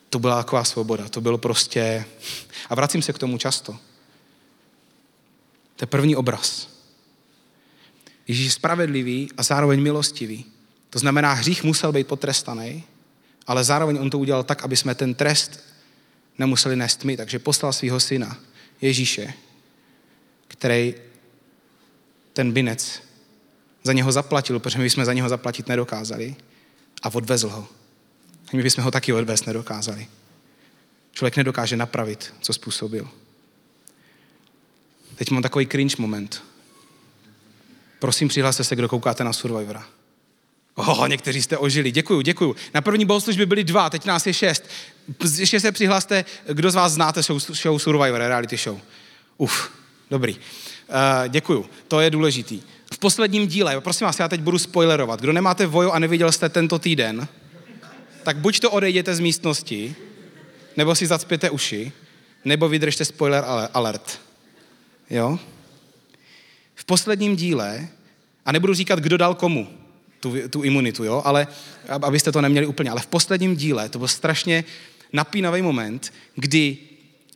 [0.10, 1.10] To byla taková svoboda.
[1.10, 2.06] To bylo prostě...
[2.70, 3.72] A vracím se k tomu často.
[5.76, 6.70] To je první obraz.
[8.28, 10.46] Ježíš je spravedlivý a zároveň milostivý.
[10.90, 12.84] To znamená, hřích musel být potrestaný,
[13.48, 15.64] ale zároveň on to udělal tak, aby jsme ten trest
[16.38, 17.18] nemuseli nést my.
[17.18, 18.38] Takže poslal svého syna,
[18.82, 19.34] Ježíše,
[20.48, 20.96] který
[22.34, 23.02] ten binec
[23.84, 26.36] za něho zaplatil, protože my jsme za něho zaplatit nedokázali
[27.08, 27.68] a odvezl ho.
[28.54, 30.08] A my bychom ho taky odvést nedokázali.
[31.12, 33.10] Člověk nedokáže napravit, co způsobil.
[35.16, 36.44] Teď mám takový cringe moment.
[38.00, 39.86] Prosím, přihlaste se, kdo koukáte na Survivora.
[40.76, 41.92] Oh, někteří jste ožili.
[41.92, 42.56] Děkuju, děkuju.
[42.74, 44.64] Na první bohoslužbě byli dva, teď nás je šest.
[45.38, 48.80] Ještě se přihlaste, kdo z vás znáte show, show Survivor, reality show.
[49.38, 49.72] Uf,
[50.10, 50.36] dobrý.
[50.36, 52.62] Uh, děkuju, to je důležitý.
[52.98, 55.22] V posledním díle, prosím vás, já teď budu spoilerovat.
[55.22, 57.28] Kdo nemáte Vojo a neviděl jste tento týden,
[58.24, 59.96] tak buď to odejděte z místnosti,
[60.78, 61.92] nebo si zacpěte uši,
[62.46, 64.22] nebo vydržte spoiler alert.
[65.10, 65.40] Jo?
[66.76, 67.88] V posledním díle,
[68.46, 69.68] a nebudu říkat, kdo dal komu
[70.20, 71.22] tu, tu imunitu, jo?
[71.26, 71.48] ale
[71.90, 74.64] abyste to neměli úplně, ale v posledním díle to byl strašně
[75.14, 76.78] napínavý moment, kdy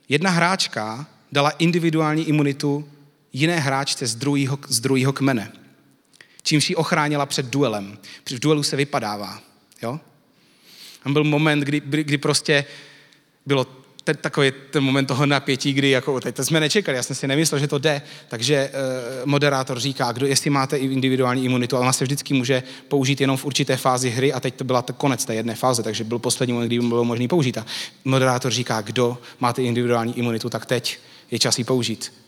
[0.10, 2.90] jedna hráčka dala individuální imunitu
[3.34, 5.52] jiné hráčce z druhého, z druhého kmene.
[6.44, 7.98] Čímž ji ochránila před duelem.
[8.30, 9.42] V duelu se vypadává.
[9.82, 10.00] Jo?
[11.04, 12.66] Tam byl moment, kdy, kdy prostě
[13.46, 13.68] bylo
[14.04, 17.28] ten, takový ten moment toho napětí, kdy jako, teď to jsme nečekali, já jsem si
[17.28, 18.72] nemyslel, že to jde, takže e,
[19.26, 23.46] moderátor říká, kdo, jestli máte individuální imunitu, ale ona se vždycky může použít jenom v
[23.46, 26.54] určité fázi hry a teď to byla to konec té jedné fáze, takže byl poslední
[26.54, 27.58] moment, kdy bylo možný použít.
[27.58, 27.66] A
[28.06, 31.00] moderátor říká, kdo máte individuální imunitu, tak teď
[31.32, 32.21] je čas ji použít.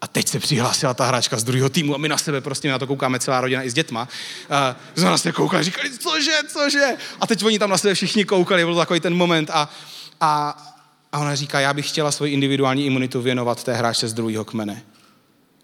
[0.00, 2.78] A teď se přihlásila ta hráčka z druhého týmu a my na sebe prostě na
[2.78, 4.08] to koukáme celá rodina i s dětma.
[4.96, 6.96] Jsme na sebe koukali, říkali, cože, cože.
[7.20, 9.70] A teď oni tam na sebe všichni koukali, byl takový ten moment a,
[10.20, 10.48] a,
[11.12, 14.82] a ona říká, já bych chtěla svoji individuální imunitu věnovat té hráčce z druhého kmene.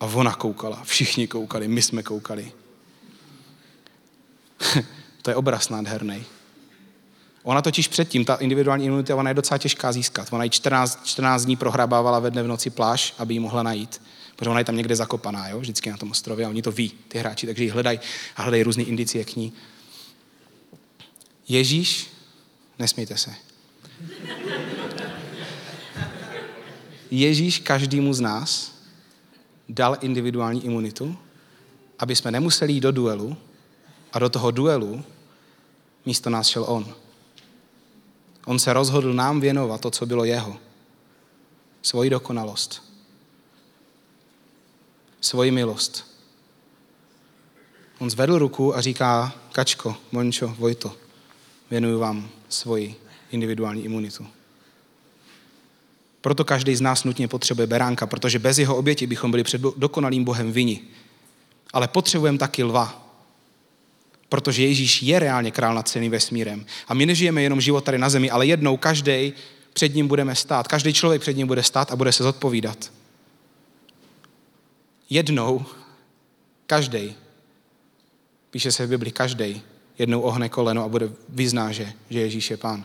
[0.00, 2.52] A ona koukala, všichni koukali, my jsme koukali.
[5.22, 6.24] to je obraz nádherný.
[7.42, 10.28] Ona totiž předtím, ta individuální imunita, ona je docela těžká získat.
[10.30, 14.02] Ona ji 14, 14 dní prohrabávala ve dne v noci pláž, aby ji mohla najít.
[14.36, 15.60] Protože ona je tam někde zakopaná, jo?
[15.60, 18.00] vždycky na tom ostrově a oni to ví, ty hráči, takže ji hledají
[18.36, 19.52] a hledají různé indicie k ní.
[21.48, 22.10] Ježíš,
[22.78, 23.34] nesmíte se.
[27.10, 28.72] Ježíš každému z nás
[29.68, 31.16] dal individuální imunitu,
[31.98, 33.36] aby jsme nemuseli jít do duelu
[34.12, 35.04] a do toho duelu
[36.06, 36.94] místo nás šel on.
[38.46, 40.56] On se rozhodl nám věnovat to, co bylo jeho.
[41.82, 42.82] Svoji dokonalost.
[45.20, 46.12] Svoji milost.
[47.98, 50.96] On zvedl ruku a říká, Kačko, Mončo, Vojto,
[51.70, 52.94] věnuju vám svoji
[53.30, 54.26] individuální imunitu.
[56.20, 60.24] Proto každý z nás nutně potřebuje beránka, protože bez jeho oběti bychom byli před dokonalým
[60.24, 60.80] Bohem vini.
[61.72, 63.11] Ale potřebujeme taky lva,
[64.32, 66.66] protože Ježíš je reálně král nad celým vesmírem.
[66.88, 69.32] A my nežijeme jenom život tady na zemi, ale jednou každý
[69.72, 70.68] před ním budeme stát.
[70.68, 72.92] Každý člověk před ním bude stát a bude se zodpovídat.
[75.10, 75.64] Jednou
[76.66, 77.14] každý,
[78.50, 79.62] píše se v Bibli, každý
[79.98, 82.84] jednou ohne koleno a bude vyzná, že, že Ježíš je pán.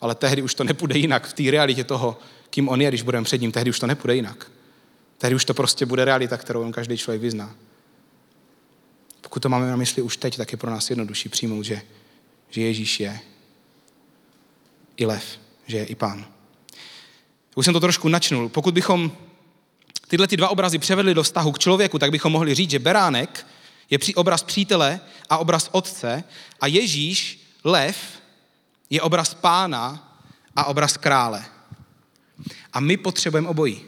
[0.00, 2.18] Ale tehdy už to nepůjde jinak v té realitě toho,
[2.50, 4.50] kým on je, když budeme před ním, tehdy už to nepůjde jinak.
[5.18, 7.54] Tehdy už to prostě bude realita, kterou on každý člověk vyzná.
[9.20, 11.82] Pokud to máme na mysli už teď, tak je pro nás jednodušší přijmout, že,
[12.50, 13.20] že Ježíš je
[14.96, 15.24] i lev,
[15.66, 16.26] že je i pán.
[17.54, 18.48] Už jsem to trošku načnul.
[18.48, 19.12] Pokud bychom
[20.08, 23.46] tyhle ty dva obrazy převedli do vztahu k člověku, tak bychom mohli říct, že beránek
[23.90, 25.00] je obraz přítele
[25.30, 26.24] a obraz otce
[26.60, 27.96] a Ježíš, lev,
[28.90, 30.04] je obraz pána
[30.56, 31.44] a obraz krále.
[32.72, 33.80] A my potřebujeme obojí.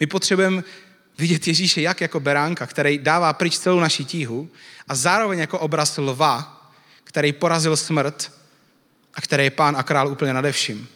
[0.00, 0.62] My potřebujeme
[1.18, 4.50] vidět Ježíše jak jako beránka, který dává pryč celou naši tíhu
[4.88, 6.70] a zároveň jako obraz lva,
[7.04, 8.32] který porazil smrt
[9.14, 10.88] a který je pán a král úplně nade vším.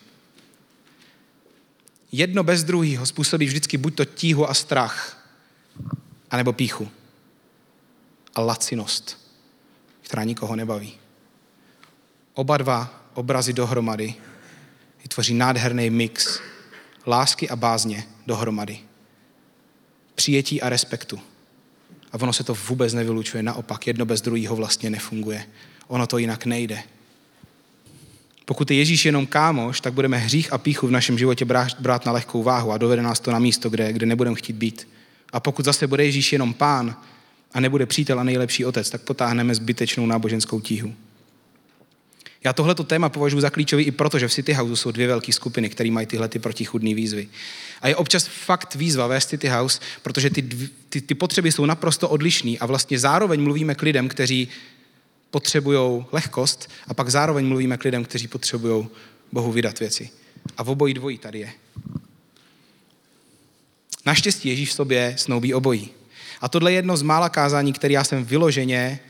[2.12, 5.26] Jedno bez druhého způsobí vždycky buď to tíhu a strach,
[6.30, 6.90] anebo píchu
[8.34, 9.32] a lacinost,
[10.00, 10.94] která nikoho nebaví.
[12.34, 14.14] Oba dva obrazy dohromady
[15.02, 16.40] vytvoří nádherný mix
[17.06, 18.87] lásky a bázně dohromady
[20.18, 21.20] přijetí a respektu.
[22.12, 25.46] A ono se to vůbec nevylučuje, naopak, jedno bez druhého vlastně nefunguje.
[25.86, 26.82] Ono to jinak nejde.
[28.44, 31.44] Pokud je Ježíš jenom kámoš, tak budeme hřích a píchu v našem životě
[31.78, 34.88] brát na lehkou váhu a dovede nás to na místo, kde, kde nebudeme chtít být.
[35.32, 36.96] A pokud zase bude Ježíš jenom pán
[37.52, 40.94] a nebude přítel a nejlepší otec, tak potáhneme zbytečnou náboženskou tíhu.
[42.44, 45.32] Já tohleto téma považuji za klíčový i proto, že v City House jsou dvě velké
[45.32, 47.28] skupiny, které mají tyhle ty protichudné výzvy.
[47.80, 50.42] A je občas fakt výzva ve City House, protože ty,
[50.88, 54.48] ty, ty potřeby jsou naprosto odlišné a vlastně zároveň mluvíme k lidem, kteří
[55.30, 58.88] potřebují lehkost a pak zároveň mluvíme k lidem, kteří potřebují
[59.32, 60.10] Bohu vydat věci.
[60.56, 61.52] A v obojí dvojí tady je.
[64.06, 65.90] Naštěstí Ježíš v sobě snoubí obojí.
[66.40, 69.00] A tohle je jedno z mála kázání, které já jsem vyloženě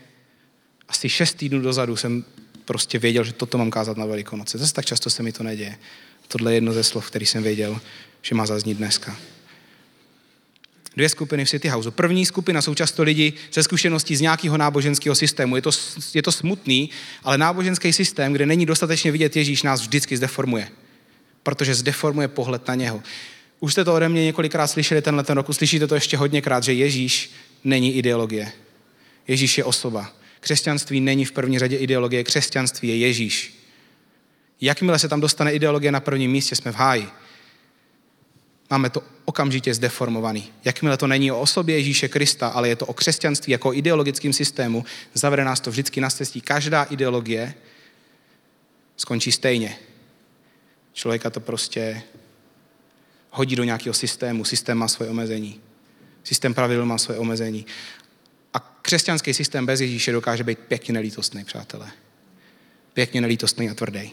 [0.89, 2.25] asi šest týdnů dozadu jsem
[2.69, 4.57] prostě věděl, že toto mám kázat na Velikonoce.
[4.57, 5.77] Zase tak často se mi to neděje.
[6.27, 7.81] Tohle je jedno ze slov, který jsem věděl,
[8.21, 9.17] že má zaznít dneska.
[10.95, 11.91] Dvě skupiny v City Houseu.
[11.91, 15.55] První skupina jsou často lidi se zkušeností z nějakého náboženského systému.
[15.55, 15.69] Je to,
[16.13, 16.89] je to smutný,
[17.23, 20.69] ale náboženský systém, kde není dostatečně vidět Ježíš, nás vždycky zdeformuje.
[21.43, 23.01] Protože zdeformuje pohled na něho.
[23.59, 26.73] Už jste to ode mě několikrát slyšeli tenhle ten rok, slyšíte to ještě hodněkrát, že
[26.73, 27.31] Ježíš
[27.63, 28.51] není ideologie.
[29.27, 30.18] Ježíš je osoba.
[30.39, 33.59] Křesťanství není v první řadě ideologie, křesťanství je Ježíš.
[34.61, 37.07] Jakmile se tam dostane ideologie na prvním místě, jsme v háji.
[38.69, 40.51] Máme to okamžitě zdeformovaný.
[40.65, 44.33] Jakmile to není o osobě Ježíše Krista, ale je to o křesťanství jako o ideologickém
[44.33, 46.41] systému, zavede nás to vždycky na cestí.
[46.41, 47.53] Každá ideologie
[48.97, 49.77] skončí stejně.
[50.93, 52.01] Člověka to prostě
[53.29, 54.45] hodí do nějakého systému.
[54.45, 55.61] Systém má svoje omezení.
[56.23, 57.65] Systém pravidel má svoje omezení.
[58.53, 61.91] A křesťanský systém bez Ježíše dokáže být pěkně nelítostný, přátelé.
[62.93, 64.11] Pěkně nelítostný a tvrdý.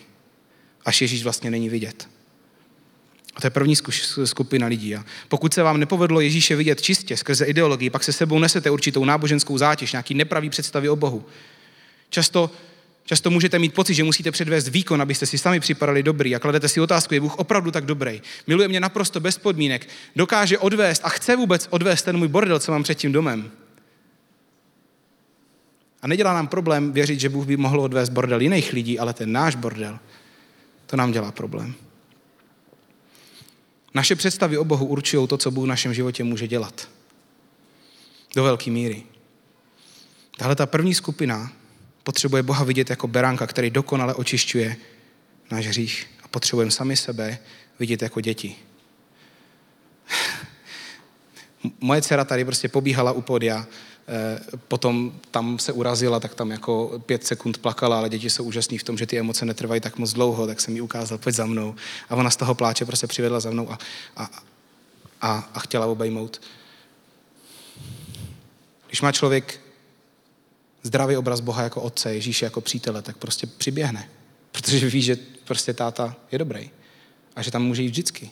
[0.85, 2.09] Až Ježíš vlastně není vidět.
[3.35, 3.77] A to je první
[4.25, 4.97] skupina lidí.
[4.97, 9.05] A pokud se vám nepovedlo Ježíše vidět čistě skrze ideologii, pak se sebou nesete určitou
[9.05, 11.27] náboženskou zátěž, nějaký nepravý představy o Bohu.
[12.11, 12.51] Často
[13.07, 16.69] Často můžete mít pocit, že musíte předvést výkon, abyste si sami připadali dobrý a kladete
[16.69, 18.23] si otázku, je Bůh opravdu tak dobrý.
[18.47, 22.73] Miluje mě naprosto bez podmínek, dokáže odvést a chce vůbec odvést ten můj bordel, co
[22.73, 23.51] mám před tím domem.
[26.03, 29.33] A nedělá nám problém věřit, že Bůh by mohl odvést bordel jiných lidí, ale ten
[29.33, 29.99] náš bordel,
[30.87, 31.75] to nám dělá problém.
[33.95, 36.89] Naše představy o Bohu určují to, co Bůh v našem životě může dělat.
[38.35, 39.03] Do velké míry.
[40.37, 41.53] Tahle ta první skupina
[42.03, 44.77] potřebuje Boha vidět jako beránka, který dokonale očišťuje
[45.51, 46.07] náš hřích.
[46.23, 47.39] A potřebujeme sami sebe
[47.79, 48.57] vidět jako děti.
[51.81, 53.67] Moje dcera tady prostě pobíhala u podia,
[54.69, 58.83] potom tam se urazila, tak tam jako pět sekund plakala, ale děti jsou úžasný v
[58.83, 61.75] tom, že ty emoce netrvají tak moc dlouho, tak jsem jí ukázal, pojď za mnou.
[62.09, 63.79] A ona z toho pláče prostě přivedla za mnou a,
[64.17, 64.31] a,
[65.21, 66.41] a, a chtěla obejmout.
[68.87, 69.61] Když má člověk
[70.83, 74.09] zdravý obraz Boha jako otce, Ježíše jako přítele, tak prostě přiběhne.
[74.53, 76.71] Protože ví, že prostě táta je dobrý.
[77.37, 78.31] A že tam může jít vždycky.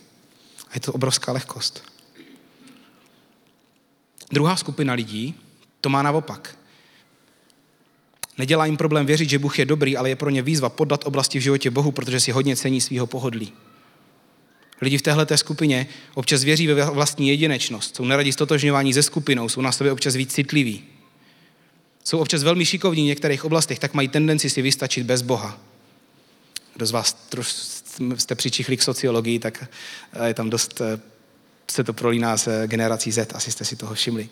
[0.69, 1.83] A je to obrovská lehkost.
[4.33, 5.35] Druhá skupina lidí
[5.85, 6.59] to má naopak.
[8.39, 11.39] Nedělá jim problém věřit, že Bůh je dobrý, ale je pro ně výzva poddat oblasti
[11.39, 13.53] v životě Bohu, protože si hodně cení svého pohodlí.
[14.81, 19.61] Lidi v téhle skupině občas věří ve vlastní jedinečnost, jsou neradi stotožňování ze skupinou, jsou
[19.61, 20.85] na sebe občas víc citliví
[22.05, 25.59] jsou občas velmi šikovní v některých oblastech, tak mají tendenci si vystačit bez Boha.
[26.75, 27.17] Kdo z vás
[28.17, 29.65] jste přičichli k sociologii, tak
[30.13, 31.01] eh, je tam dost, eh,
[31.71, 34.29] se to prolíná s eh, generací Z, asi jste si toho všimli.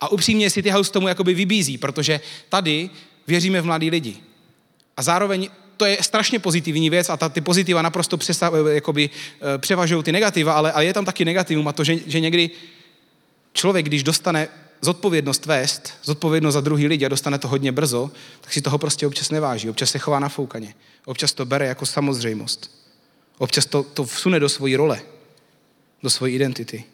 [0.00, 2.90] A upřímně City House tomu jakoby vybízí, protože tady
[3.26, 4.16] věříme v mladý lidi.
[4.96, 9.10] A zároveň to je strašně pozitivní věc a ta, ty pozitiva naprosto přesa, jakoby,
[9.58, 12.50] převažují ty negativa, ale, ale je tam taky negativum a to, že, že někdy
[13.52, 14.48] člověk, když dostane
[14.80, 19.06] zodpovědnost vést, zodpovědnost za druhý lidi a dostane to hodně brzo, tak si toho prostě
[19.06, 19.70] občas neváží.
[19.70, 20.74] Občas se chová nafoukaně.
[21.04, 22.70] Občas to bere jako samozřejmost.
[23.38, 25.00] Občas to, to vsune do svojí role,
[26.02, 26.84] do svojí identity.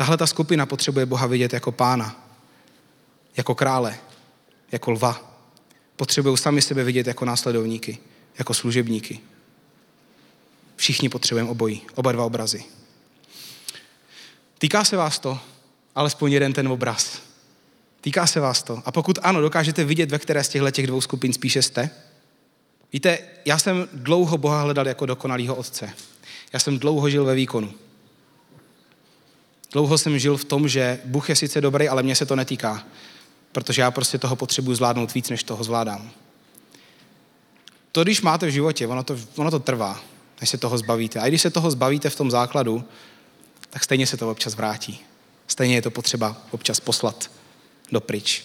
[0.00, 2.28] Tahle ta skupina potřebuje Boha vidět jako pána,
[3.36, 3.98] jako krále,
[4.72, 5.36] jako lva.
[5.96, 7.98] Potřebují sami sebe vidět jako následovníky,
[8.38, 9.20] jako služebníky.
[10.76, 12.64] Všichni potřebujeme obojí, oba dva obrazy.
[14.58, 15.38] Týká se vás to?
[15.94, 17.22] alespoň jeden ten obraz.
[18.00, 18.82] Týká se vás to.
[18.84, 21.90] A pokud ano, dokážete vidět, ve které z těchto těch dvou skupin spíše jste?
[22.92, 25.92] Víte, já jsem dlouho Boha hledal jako dokonalýho otce.
[26.52, 27.74] Já jsem dlouho žil ve výkonu.
[29.72, 32.86] Dlouho jsem žil v tom, že Bůh je sice dobrý, ale mě se to netýká.
[33.52, 36.10] Protože já prostě toho potřebuji zvládnout víc, než toho zvládám.
[37.92, 40.00] To, když máte v životě, ono to, ono to trvá,
[40.40, 41.20] než se toho zbavíte.
[41.20, 42.84] A když se toho zbavíte v tom základu,
[43.70, 45.00] tak stejně se to občas vrátí.
[45.46, 47.30] Stejně je to potřeba občas poslat
[47.92, 48.44] do pryč.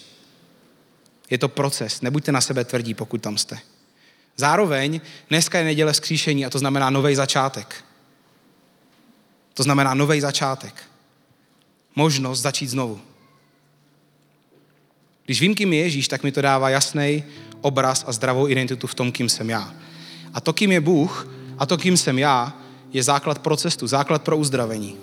[1.30, 2.00] Je to proces.
[2.00, 3.58] Nebuďte na sebe tvrdí, pokud tam jste.
[4.36, 7.84] Zároveň dneska je neděle skříšení a to znamená nový začátek.
[9.54, 10.82] To znamená nový začátek.
[11.96, 13.00] Možnost začít znovu.
[15.24, 17.24] Když vím, kým je Ježíš, tak mi to dává jasný
[17.60, 19.74] obraz a zdravou identitu v tom, kým jsem já.
[20.34, 21.28] A to, kým je Bůh
[21.58, 22.56] a to, kým jsem já,
[22.92, 24.96] je základ pro cestu, základ pro uzdravení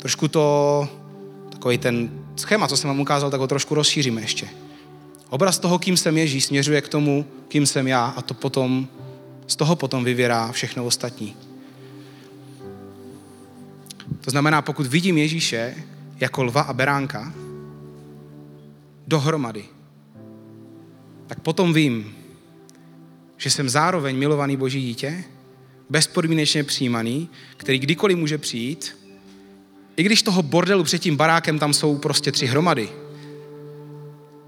[0.00, 0.88] trošku to,
[1.48, 4.48] takový ten schéma, co jsem vám ukázal, tak ho trošku rozšíříme ještě.
[5.28, 8.88] Obraz toho, kým jsem Ježíš, směřuje k tomu, kým jsem já a to potom,
[9.46, 11.36] z toho potom vyvěrá všechno ostatní.
[14.20, 15.74] To znamená, pokud vidím Ježíše
[16.20, 17.32] jako lva a beránka
[19.06, 19.64] dohromady,
[21.26, 22.14] tak potom vím,
[23.36, 25.24] že jsem zároveň milovaný boží dítě,
[25.90, 29.00] bezpodmínečně přijímaný, který kdykoliv může přijít
[30.00, 32.88] i když toho bordelu před tím barákem tam jsou prostě tři hromady,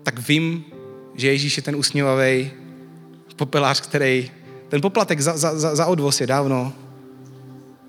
[0.03, 0.65] tak vím,
[1.15, 2.51] že Ježíš je ten usměvavý
[3.37, 4.31] popelář, který
[4.69, 6.73] ten poplatek za, za, za odvoz je dávno,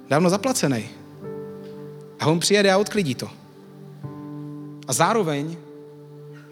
[0.10, 0.90] dávno zaplacený.
[2.24, 3.30] A on přijede a odklidí to.
[4.88, 5.58] A zároveň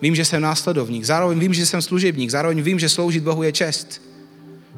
[0.02, 3.52] vím, že jsem následovník, zároveň vím, že jsem služebník, zároveň vím, že sloužit Bohu je
[3.52, 4.02] čest.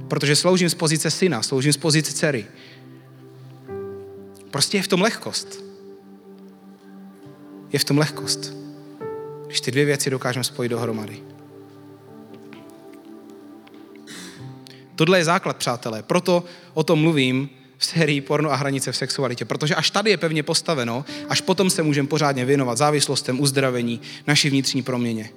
[0.08, 2.46] Protože sloužím z pozice syna, sloužím z pozice dcery.
[4.52, 5.64] Prostě je v tom lehkost
[7.74, 8.54] je v tom lehkost.
[9.46, 11.24] Když ty dvě věci dokážeme spojit dohromady.
[14.96, 16.04] Tohle je základ, přátelé.
[16.04, 16.44] Proto
[16.74, 17.50] o tom mluvím
[17.84, 19.46] v sérii Porno a hranice v sexualitě.
[19.46, 24.50] Protože až tady je pevně postaveno, až potom se můžeme pořádně věnovat závislostem, uzdravení, naší
[24.50, 25.30] vnitřní proměně.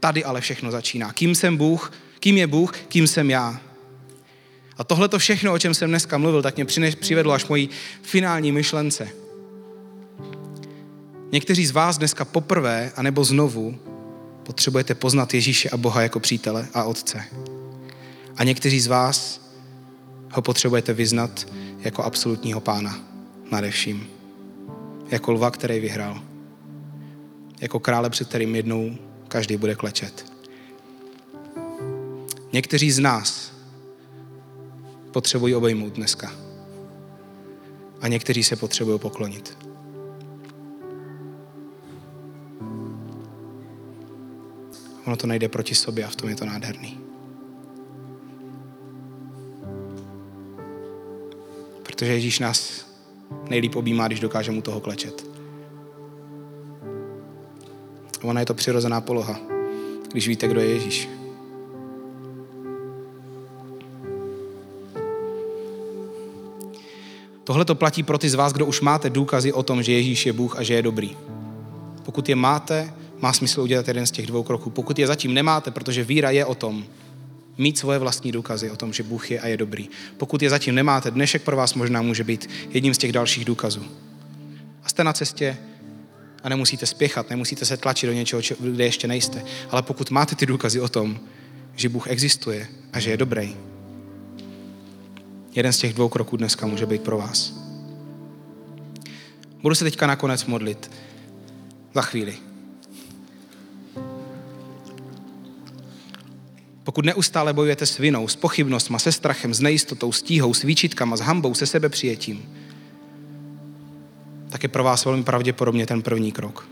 [0.00, 1.12] Tady ale všechno začíná.
[1.12, 3.60] Kým jsem Bůh, kým je Bůh, kým jsem já.
[4.78, 6.66] A tohle to všechno, o čem jsem dneska mluvil, tak mě
[7.00, 7.68] přivedlo až mojí
[8.02, 9.08] finální myšlence.
[11.32, 13.78] Někteří z vás dneska poprvé, anebo znovu,
[14.42, 17.24] Potřebujete poznat Ježíše a Boha jako přítele a Otce.
[18.36, 19.40] A někteří z vás
[20.30, 21.46] ho potřebujete vyznat
[21.78, 22.98] jako absolutního pána
[23.50, 24.06] nade vším.
[25.08, 26.22] Jako lva, který vyhrál.
[27.60, 28.96] Jako krále, před kterým jednou
[29.28, 30.32] každý bude klečet.
[32.52, 33.52] Někteří z nás
[35.12, 36.32] potřebují obejmout dneska.
[38.00, 39.58] A někteří se potřebují poklonit.
[45.06, 46.99] Ono to nejde proti sobě a v tom je to nádherný.
[52.00, 52.86] Protože Ježíš nás
[53.48, 55.26] nejlíp objímá, když dokáže mu toho klečet.
[58.20, 59.40] A ona je to přirozená poloha,
[60.12, 61.08] když víte, kdo je Ježíš.
[67.44, 70.26] Tohle to platí pro ty z vás, kdo už máte důkazy o tom, že Ježíš
[70.26, 71.16] je Bůh a že je dobrý.
[72.02, 74.70] Pokud je máte, má smysl udělat jeden z těch dvou kroků.
[74.70, 76.84] Pokud je zatím nemáte, protože víra je o tom,
[77.58, 79.88] mít svoje vlastní důkazy o tom, že Bůh je a je dobrý.
[80.16, 83.84] Pokud je zatím nemáte, dnešek pro vás možná může být jedním z těch dalších důkazů.
[84.84, 85.56] A jste na cestě
[86.42, 89.44] a nemusíte spěchat, nemusíte se tlačit do něčeho, kde ještě nejste.
[89.70, 91.20] Ale pokud máte ty důkazy o tom,
[91.76, 93.56] že Bůh existuje a že je dobrý,
[95.52, 97.52] jeden z těch dvou kroků dneska může být pro vás.
[99.62, 100.90] Budu se teďka nakonec modlit.
[101.94, 102.49] Za chvíli.
[106.90, 111.16] Pokud neustále bojujete s vinou, s pochybnostma, se strachem, s nejistotou, s tíhou, s výčitkama,
[111.16, 112.54] s hambou, se sebepřijetím,
[114.48, 116.68] tak je pro vás velmi pravděpodobně ten první krok.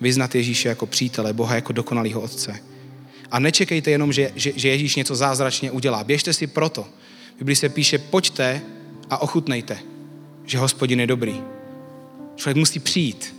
[0.00, 2.60] Vyznat Ježíše jako přítele, Boha jako dokonalého Otce.
[3.30, 6.04] A nečekejte jenom, že, že, že Ježíš něco zázračně udělá.
[6.04, 6.82] Běžte si proto.
[7.34, 8.62] V Biblii se píše, pojďte
[9.10, 9.78] a ochutnejte,
[10.44, 11.42] že hospodin je dobrý.
[12.36, 13.36] Člověk musí přijít.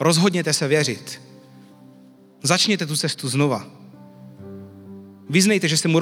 [0.00, 1.20] Rozhodněte se věřit.
[2.42, 3.73] Začněte tu cestu znova.
[5.28, 5.98] Vyznejte, že se mu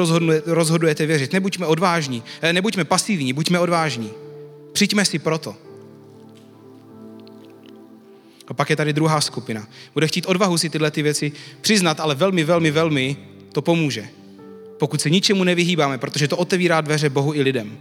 [0.47, 1.33] rozhodujete věřit.
[1.33, 4.11] Nebuďme odvážní, eh, nebuďme pasivní, buďme odvážní.
[4.73, 5.57] Přijďme si proto.
[8.49, 9.68] A pak je tady druhá skupina.
[9.95, 13.16] Bude chtít odvahu si tyhle ty věci přiznat, ale velmi, velmi, velmi
[13.53, 14.09] to pomůže.
[14.79, 17.79] Pokud se ničemu nevyhýbáme, protože to otevírá dveře Bohu i lidem.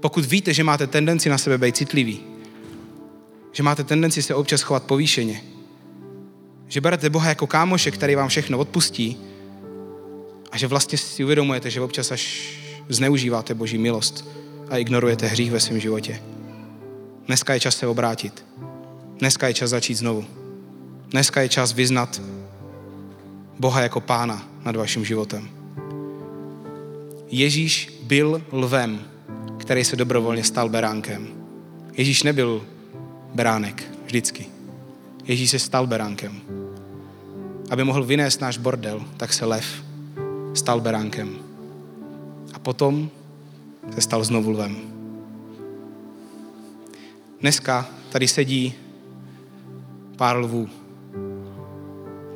[0.00, 2.20] Pokud víte, že máte tendenci na sebe být citlivý,
[3.52, 5.42] že máte tendenci se občas chovat povýšeně,
[6.68, 9.16] že berete Boha jako kámoše, který vám všechno odpustí,
[10.56, 12.52] a že vlastně si uvědomujete, že občas až
[12.88, 14.28] zneužíváte Boží milost
[14.68, 16.22] a ignorujete hřích ve svém životě.
[17.26, 18.44] Dneska je čas se obrátit.
[19.18, 20.24] Dneska je čas začít znovu.
[21.10, 22.22] Dneska je čas vyznat
[23.58, 25.48] Boha jako pána nad vaším životem.
[27.28, 29.04] Ježíš byl lvem,
[29.58, 31.28] který se dobrovolně stal beránkem.
[31.96, 32.66] Ježíš nebyl
[33.34, 34.46] beránek vždycky.
[35.24, 36.40] Ježíš se stal beránkem.
[37.70, 39.85] Aby mohl vynést náš bordel, tak se lev
[40.56, 41.38] stal beránkem.
[42.54, 43.10] A potom
[43.94, 44.76] se stal znovu lvem.
[47.40, 48.74] Dneska tady sedí
[50.16, 50.68] pár lvů.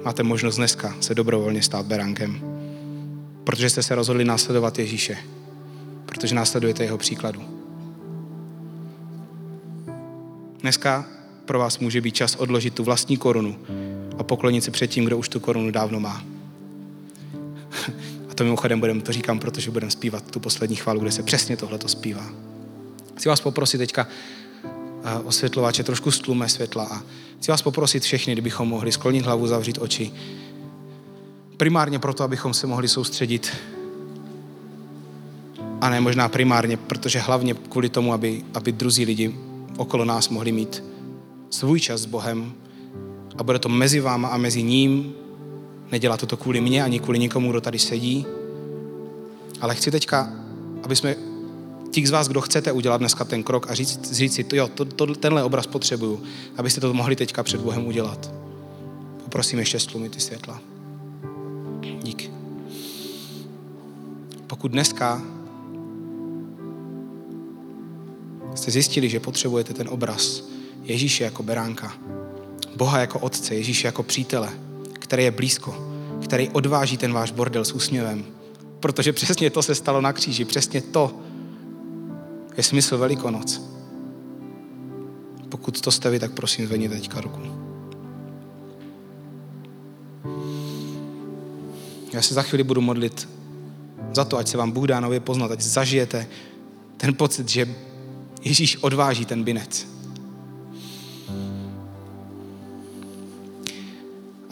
[0.04, 2.40] Máte možnost dneska se dobrovolně stát beránkem.
[3.44, 5.16] Protože jste se rozhodli následovat Ježíše.
[6.06, 7.42] Protože následujete jeho příkladu.
[10.60, 11.04] Dneska
[11.44, 13.56] pro vás může být čas odložit tu vlastní korunu
[14.18, 16.22] a poklonit se před tím, kdo už tu korunu dávno má
[18.35, 21.78] to mimochodem budeme, to říkám, protože budeme zpívat tu poslední chválu, kde se přesně tohle
[21.78, 22.26] to zpívá.
[23.16, 24.09] Chci vás poprosit teďka
[25.05, 27.03] eh, osvětlovače, trošku stlume světla a
[27.39, 30.12] chci vás poprosit všechny, kdybychom mohli sklonit hlavu, zavřít oči.
[31.57, 33.53] Primárně proto, abychom se mohli soustředit
[35.81, 39.35] a ne možná primárně, protože hlavně kvůli tomu, aby, aby druzí lidi
[39.76, 40.85] okolo nás mohli mít
[41.51, 42.53] svůj čas s Bohem
[43.39, 45.14] a bude to mezi váma a mezi ním
[45.93, 48.26] Nedělá to kvůli mně ani kvůli nikomu, kdo tady sedí.
[49.61, 50.32] Ale chci teďka,
[50.82, 51.16] aby jsme
[51.91, 54.84] ti z vás, kdo chcete udělat dneska ten krok a říct, říct si, jo, to,
[54.84, 56.22] to, tenhle obraz potřebuju,
[56.57, 58.30] abyste to mohli teďka před Bohem udělat.
[59.24, 60.61] Poprosím ještě stlumit ty světla.
[62.03, 62.30] Díky.
[64.47, 65.22] Pokud dneska
[68.55, 70.45] jste zjistili, že potřebujete ten obraz
[70.82, 71.93] Ježíše jako beránka,
[72.76, 74.53] Boha jako otce, Ježíše jako přítele,
[75.01, 75.92] který je blízko,
[76.24, 78.24] který odváží ten váš bordel s úsměvem.
[78.80, 81.14] Protože přesně to se stalo na kříži, přesně to
[82.57, 83.62] je smysl Velikonoc.
[85.48, 87.40] Pokud to jste vy, tak prosím zvedněte teďka ruku.
[92.12, 93.28] Já se za chvíli budu modlit
[94.12, 96.26] za to, ať se vám Bůh dá nově poznat, ať zažijete
[96.96, 97.74] ten pocit, že
[98.42, 99.89] Ježíš odváží ten binec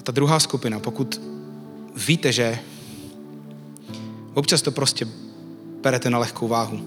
[0.09, 1.21] ta druhá skupina, pokud
[2.07, 2.59] víte, že
[4.35, 5.07] občas to prostě
[5.83, 6.81] berete na lehkou váhu.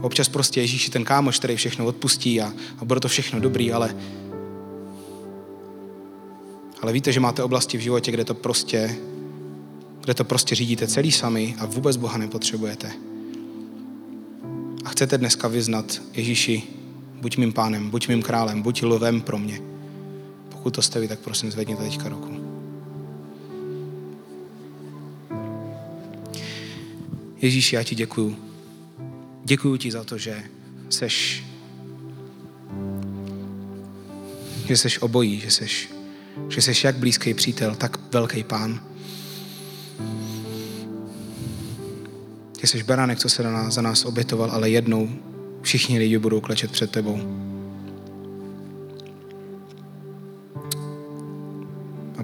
[0.00, 3.96] Občas prostě Ježíš ten kámoš, který všechno odpustí a, a bude to všechno dobrý, ale
[6.82, 8.96] ale víte, že máte oblasti v životě, kde to prostě
[10.00, 12.92] kde to prostě řídíte celý sami a vůbec Boha nepotřebujete.
[14.84, 16.62] A chcete dneska vyznat Ježíši,
[17.20, 19.70] buď mým pánem, buď mým králem, buď lovem pro mě.
[20.60, 22.44] Pokud to jste vy, tak prosím zvedněte teďka ruku.
[27.40, 28.36] Ježíši, já ti děkuju.
[29.44, 30.42] Děkuju ti za to, že
[30.88, 31.44] seš
[34.68, 35.88] že seš obojí, že seš,
[36.48, 38.80] že seš jak blízký přítel, tak velký pán.
[42.60, 45.08] Že jsi beránek, co se nás, za nás obětoval, ale jednou
[45.62, 47.49] všichni lidi budou klečet před tebou.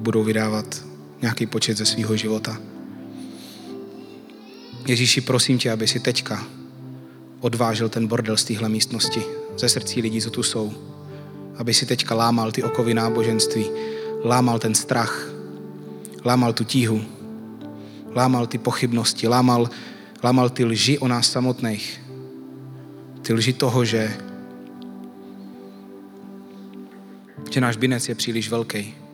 [0.07, 0.84] Budou vydávat
[1.22, 2.54] nějaký počet ze svého života.
[4.86, 6.46] Ježíši, prosím tě, aby si teďka
[7.40, 9.22] odvážil ten bordel z téhle místnosti,
[9.59, 10.72] ze srdcí lidí, co tu jsou.
[11.59, 13.66] Aby si teďka lámal ty okovy náboženství,
[14.24, 15.30] lámal ten strach,
[16.24, 17.02] lámal tu tíhu,
[18.14, 19.66] lámal ty pochybnosti, lámal
[20.22, 22.02] lámal ty lži o nás samotných.
[23.22, 24.11] Ty lži toho, že,
[27.50, 29.05] že náš binec je příliš velký.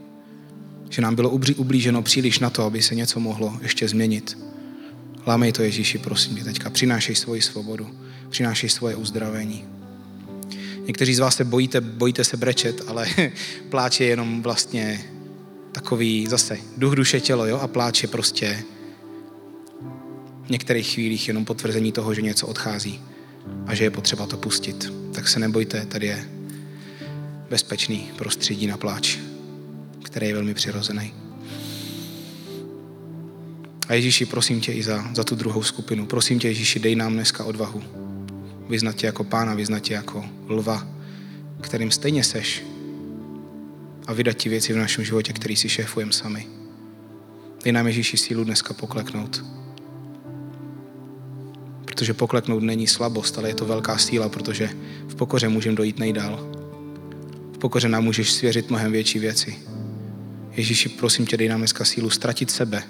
[0.93, 4.39] Že nám bylo ublíženo příliš na to, aby se něco mohlo ještě změnit.
[5.27, 6.71] Lámej to Ježíši, prosím tě teďka.
[6.71, 7.89] Přinášej svoji svobodu.
[8.29, 9.65] Přinášej svoje uzdravení.
[10.87, 13.07] Někteří z vás se bojíte, bojíte se brečet, ale
[13.69, 15.05] pláč je jenom vlastně
[15.73, 17.59] takový zase duch, duše, tělo, jo?
[17.59, 18.63] A pláč je prostě
[20.47, 23.01] v některých chvílích jenom potvrzení toho, že něco odchází
[23.67, 24.93] a že je potřeba to pustit.
[25.13, 26.25] Tak se nebojte, tady je
[27.51, 29.19] bezpečný prostředí na pláč,
[30.03, 31.15] který je velmi přirozený.
[33.89, 36.07] A Ježíši, prosím tě i za, za tu druhou skupinu.
[36.07, 37.83] Prosím tě, Ježíši, dej nám dneska odvahu.
[38.69, 40.89] Vyznat tě jako pána, vyznat tě jako lva,
[41.61, 42.63] kterým stejně seš.
[44.07, 46.47] A vydat ti věci v našem životě, který si šéfujeme sami.
[47.65, 49.45] Dej nám Ježíši sílu dneska pokleknout
[52.03, 54.71] protože pokleknout není slabost, ale je to velká síla, protože
[55.09, 56.51] v pokoře můžeme dojít nejdál.
[57.55, 59.59] V pokoře nám můžeš svěřit mnohem větší věci.
[60.57, 62.83] Ježíši, prosím tě, dej nám dneska sílu ztratit sebe,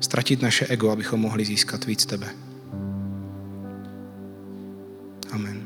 [0.00, 2.28] ztratit naše ego, abychom mohli získat víc tebe.
[5.30, 5.65] Amen.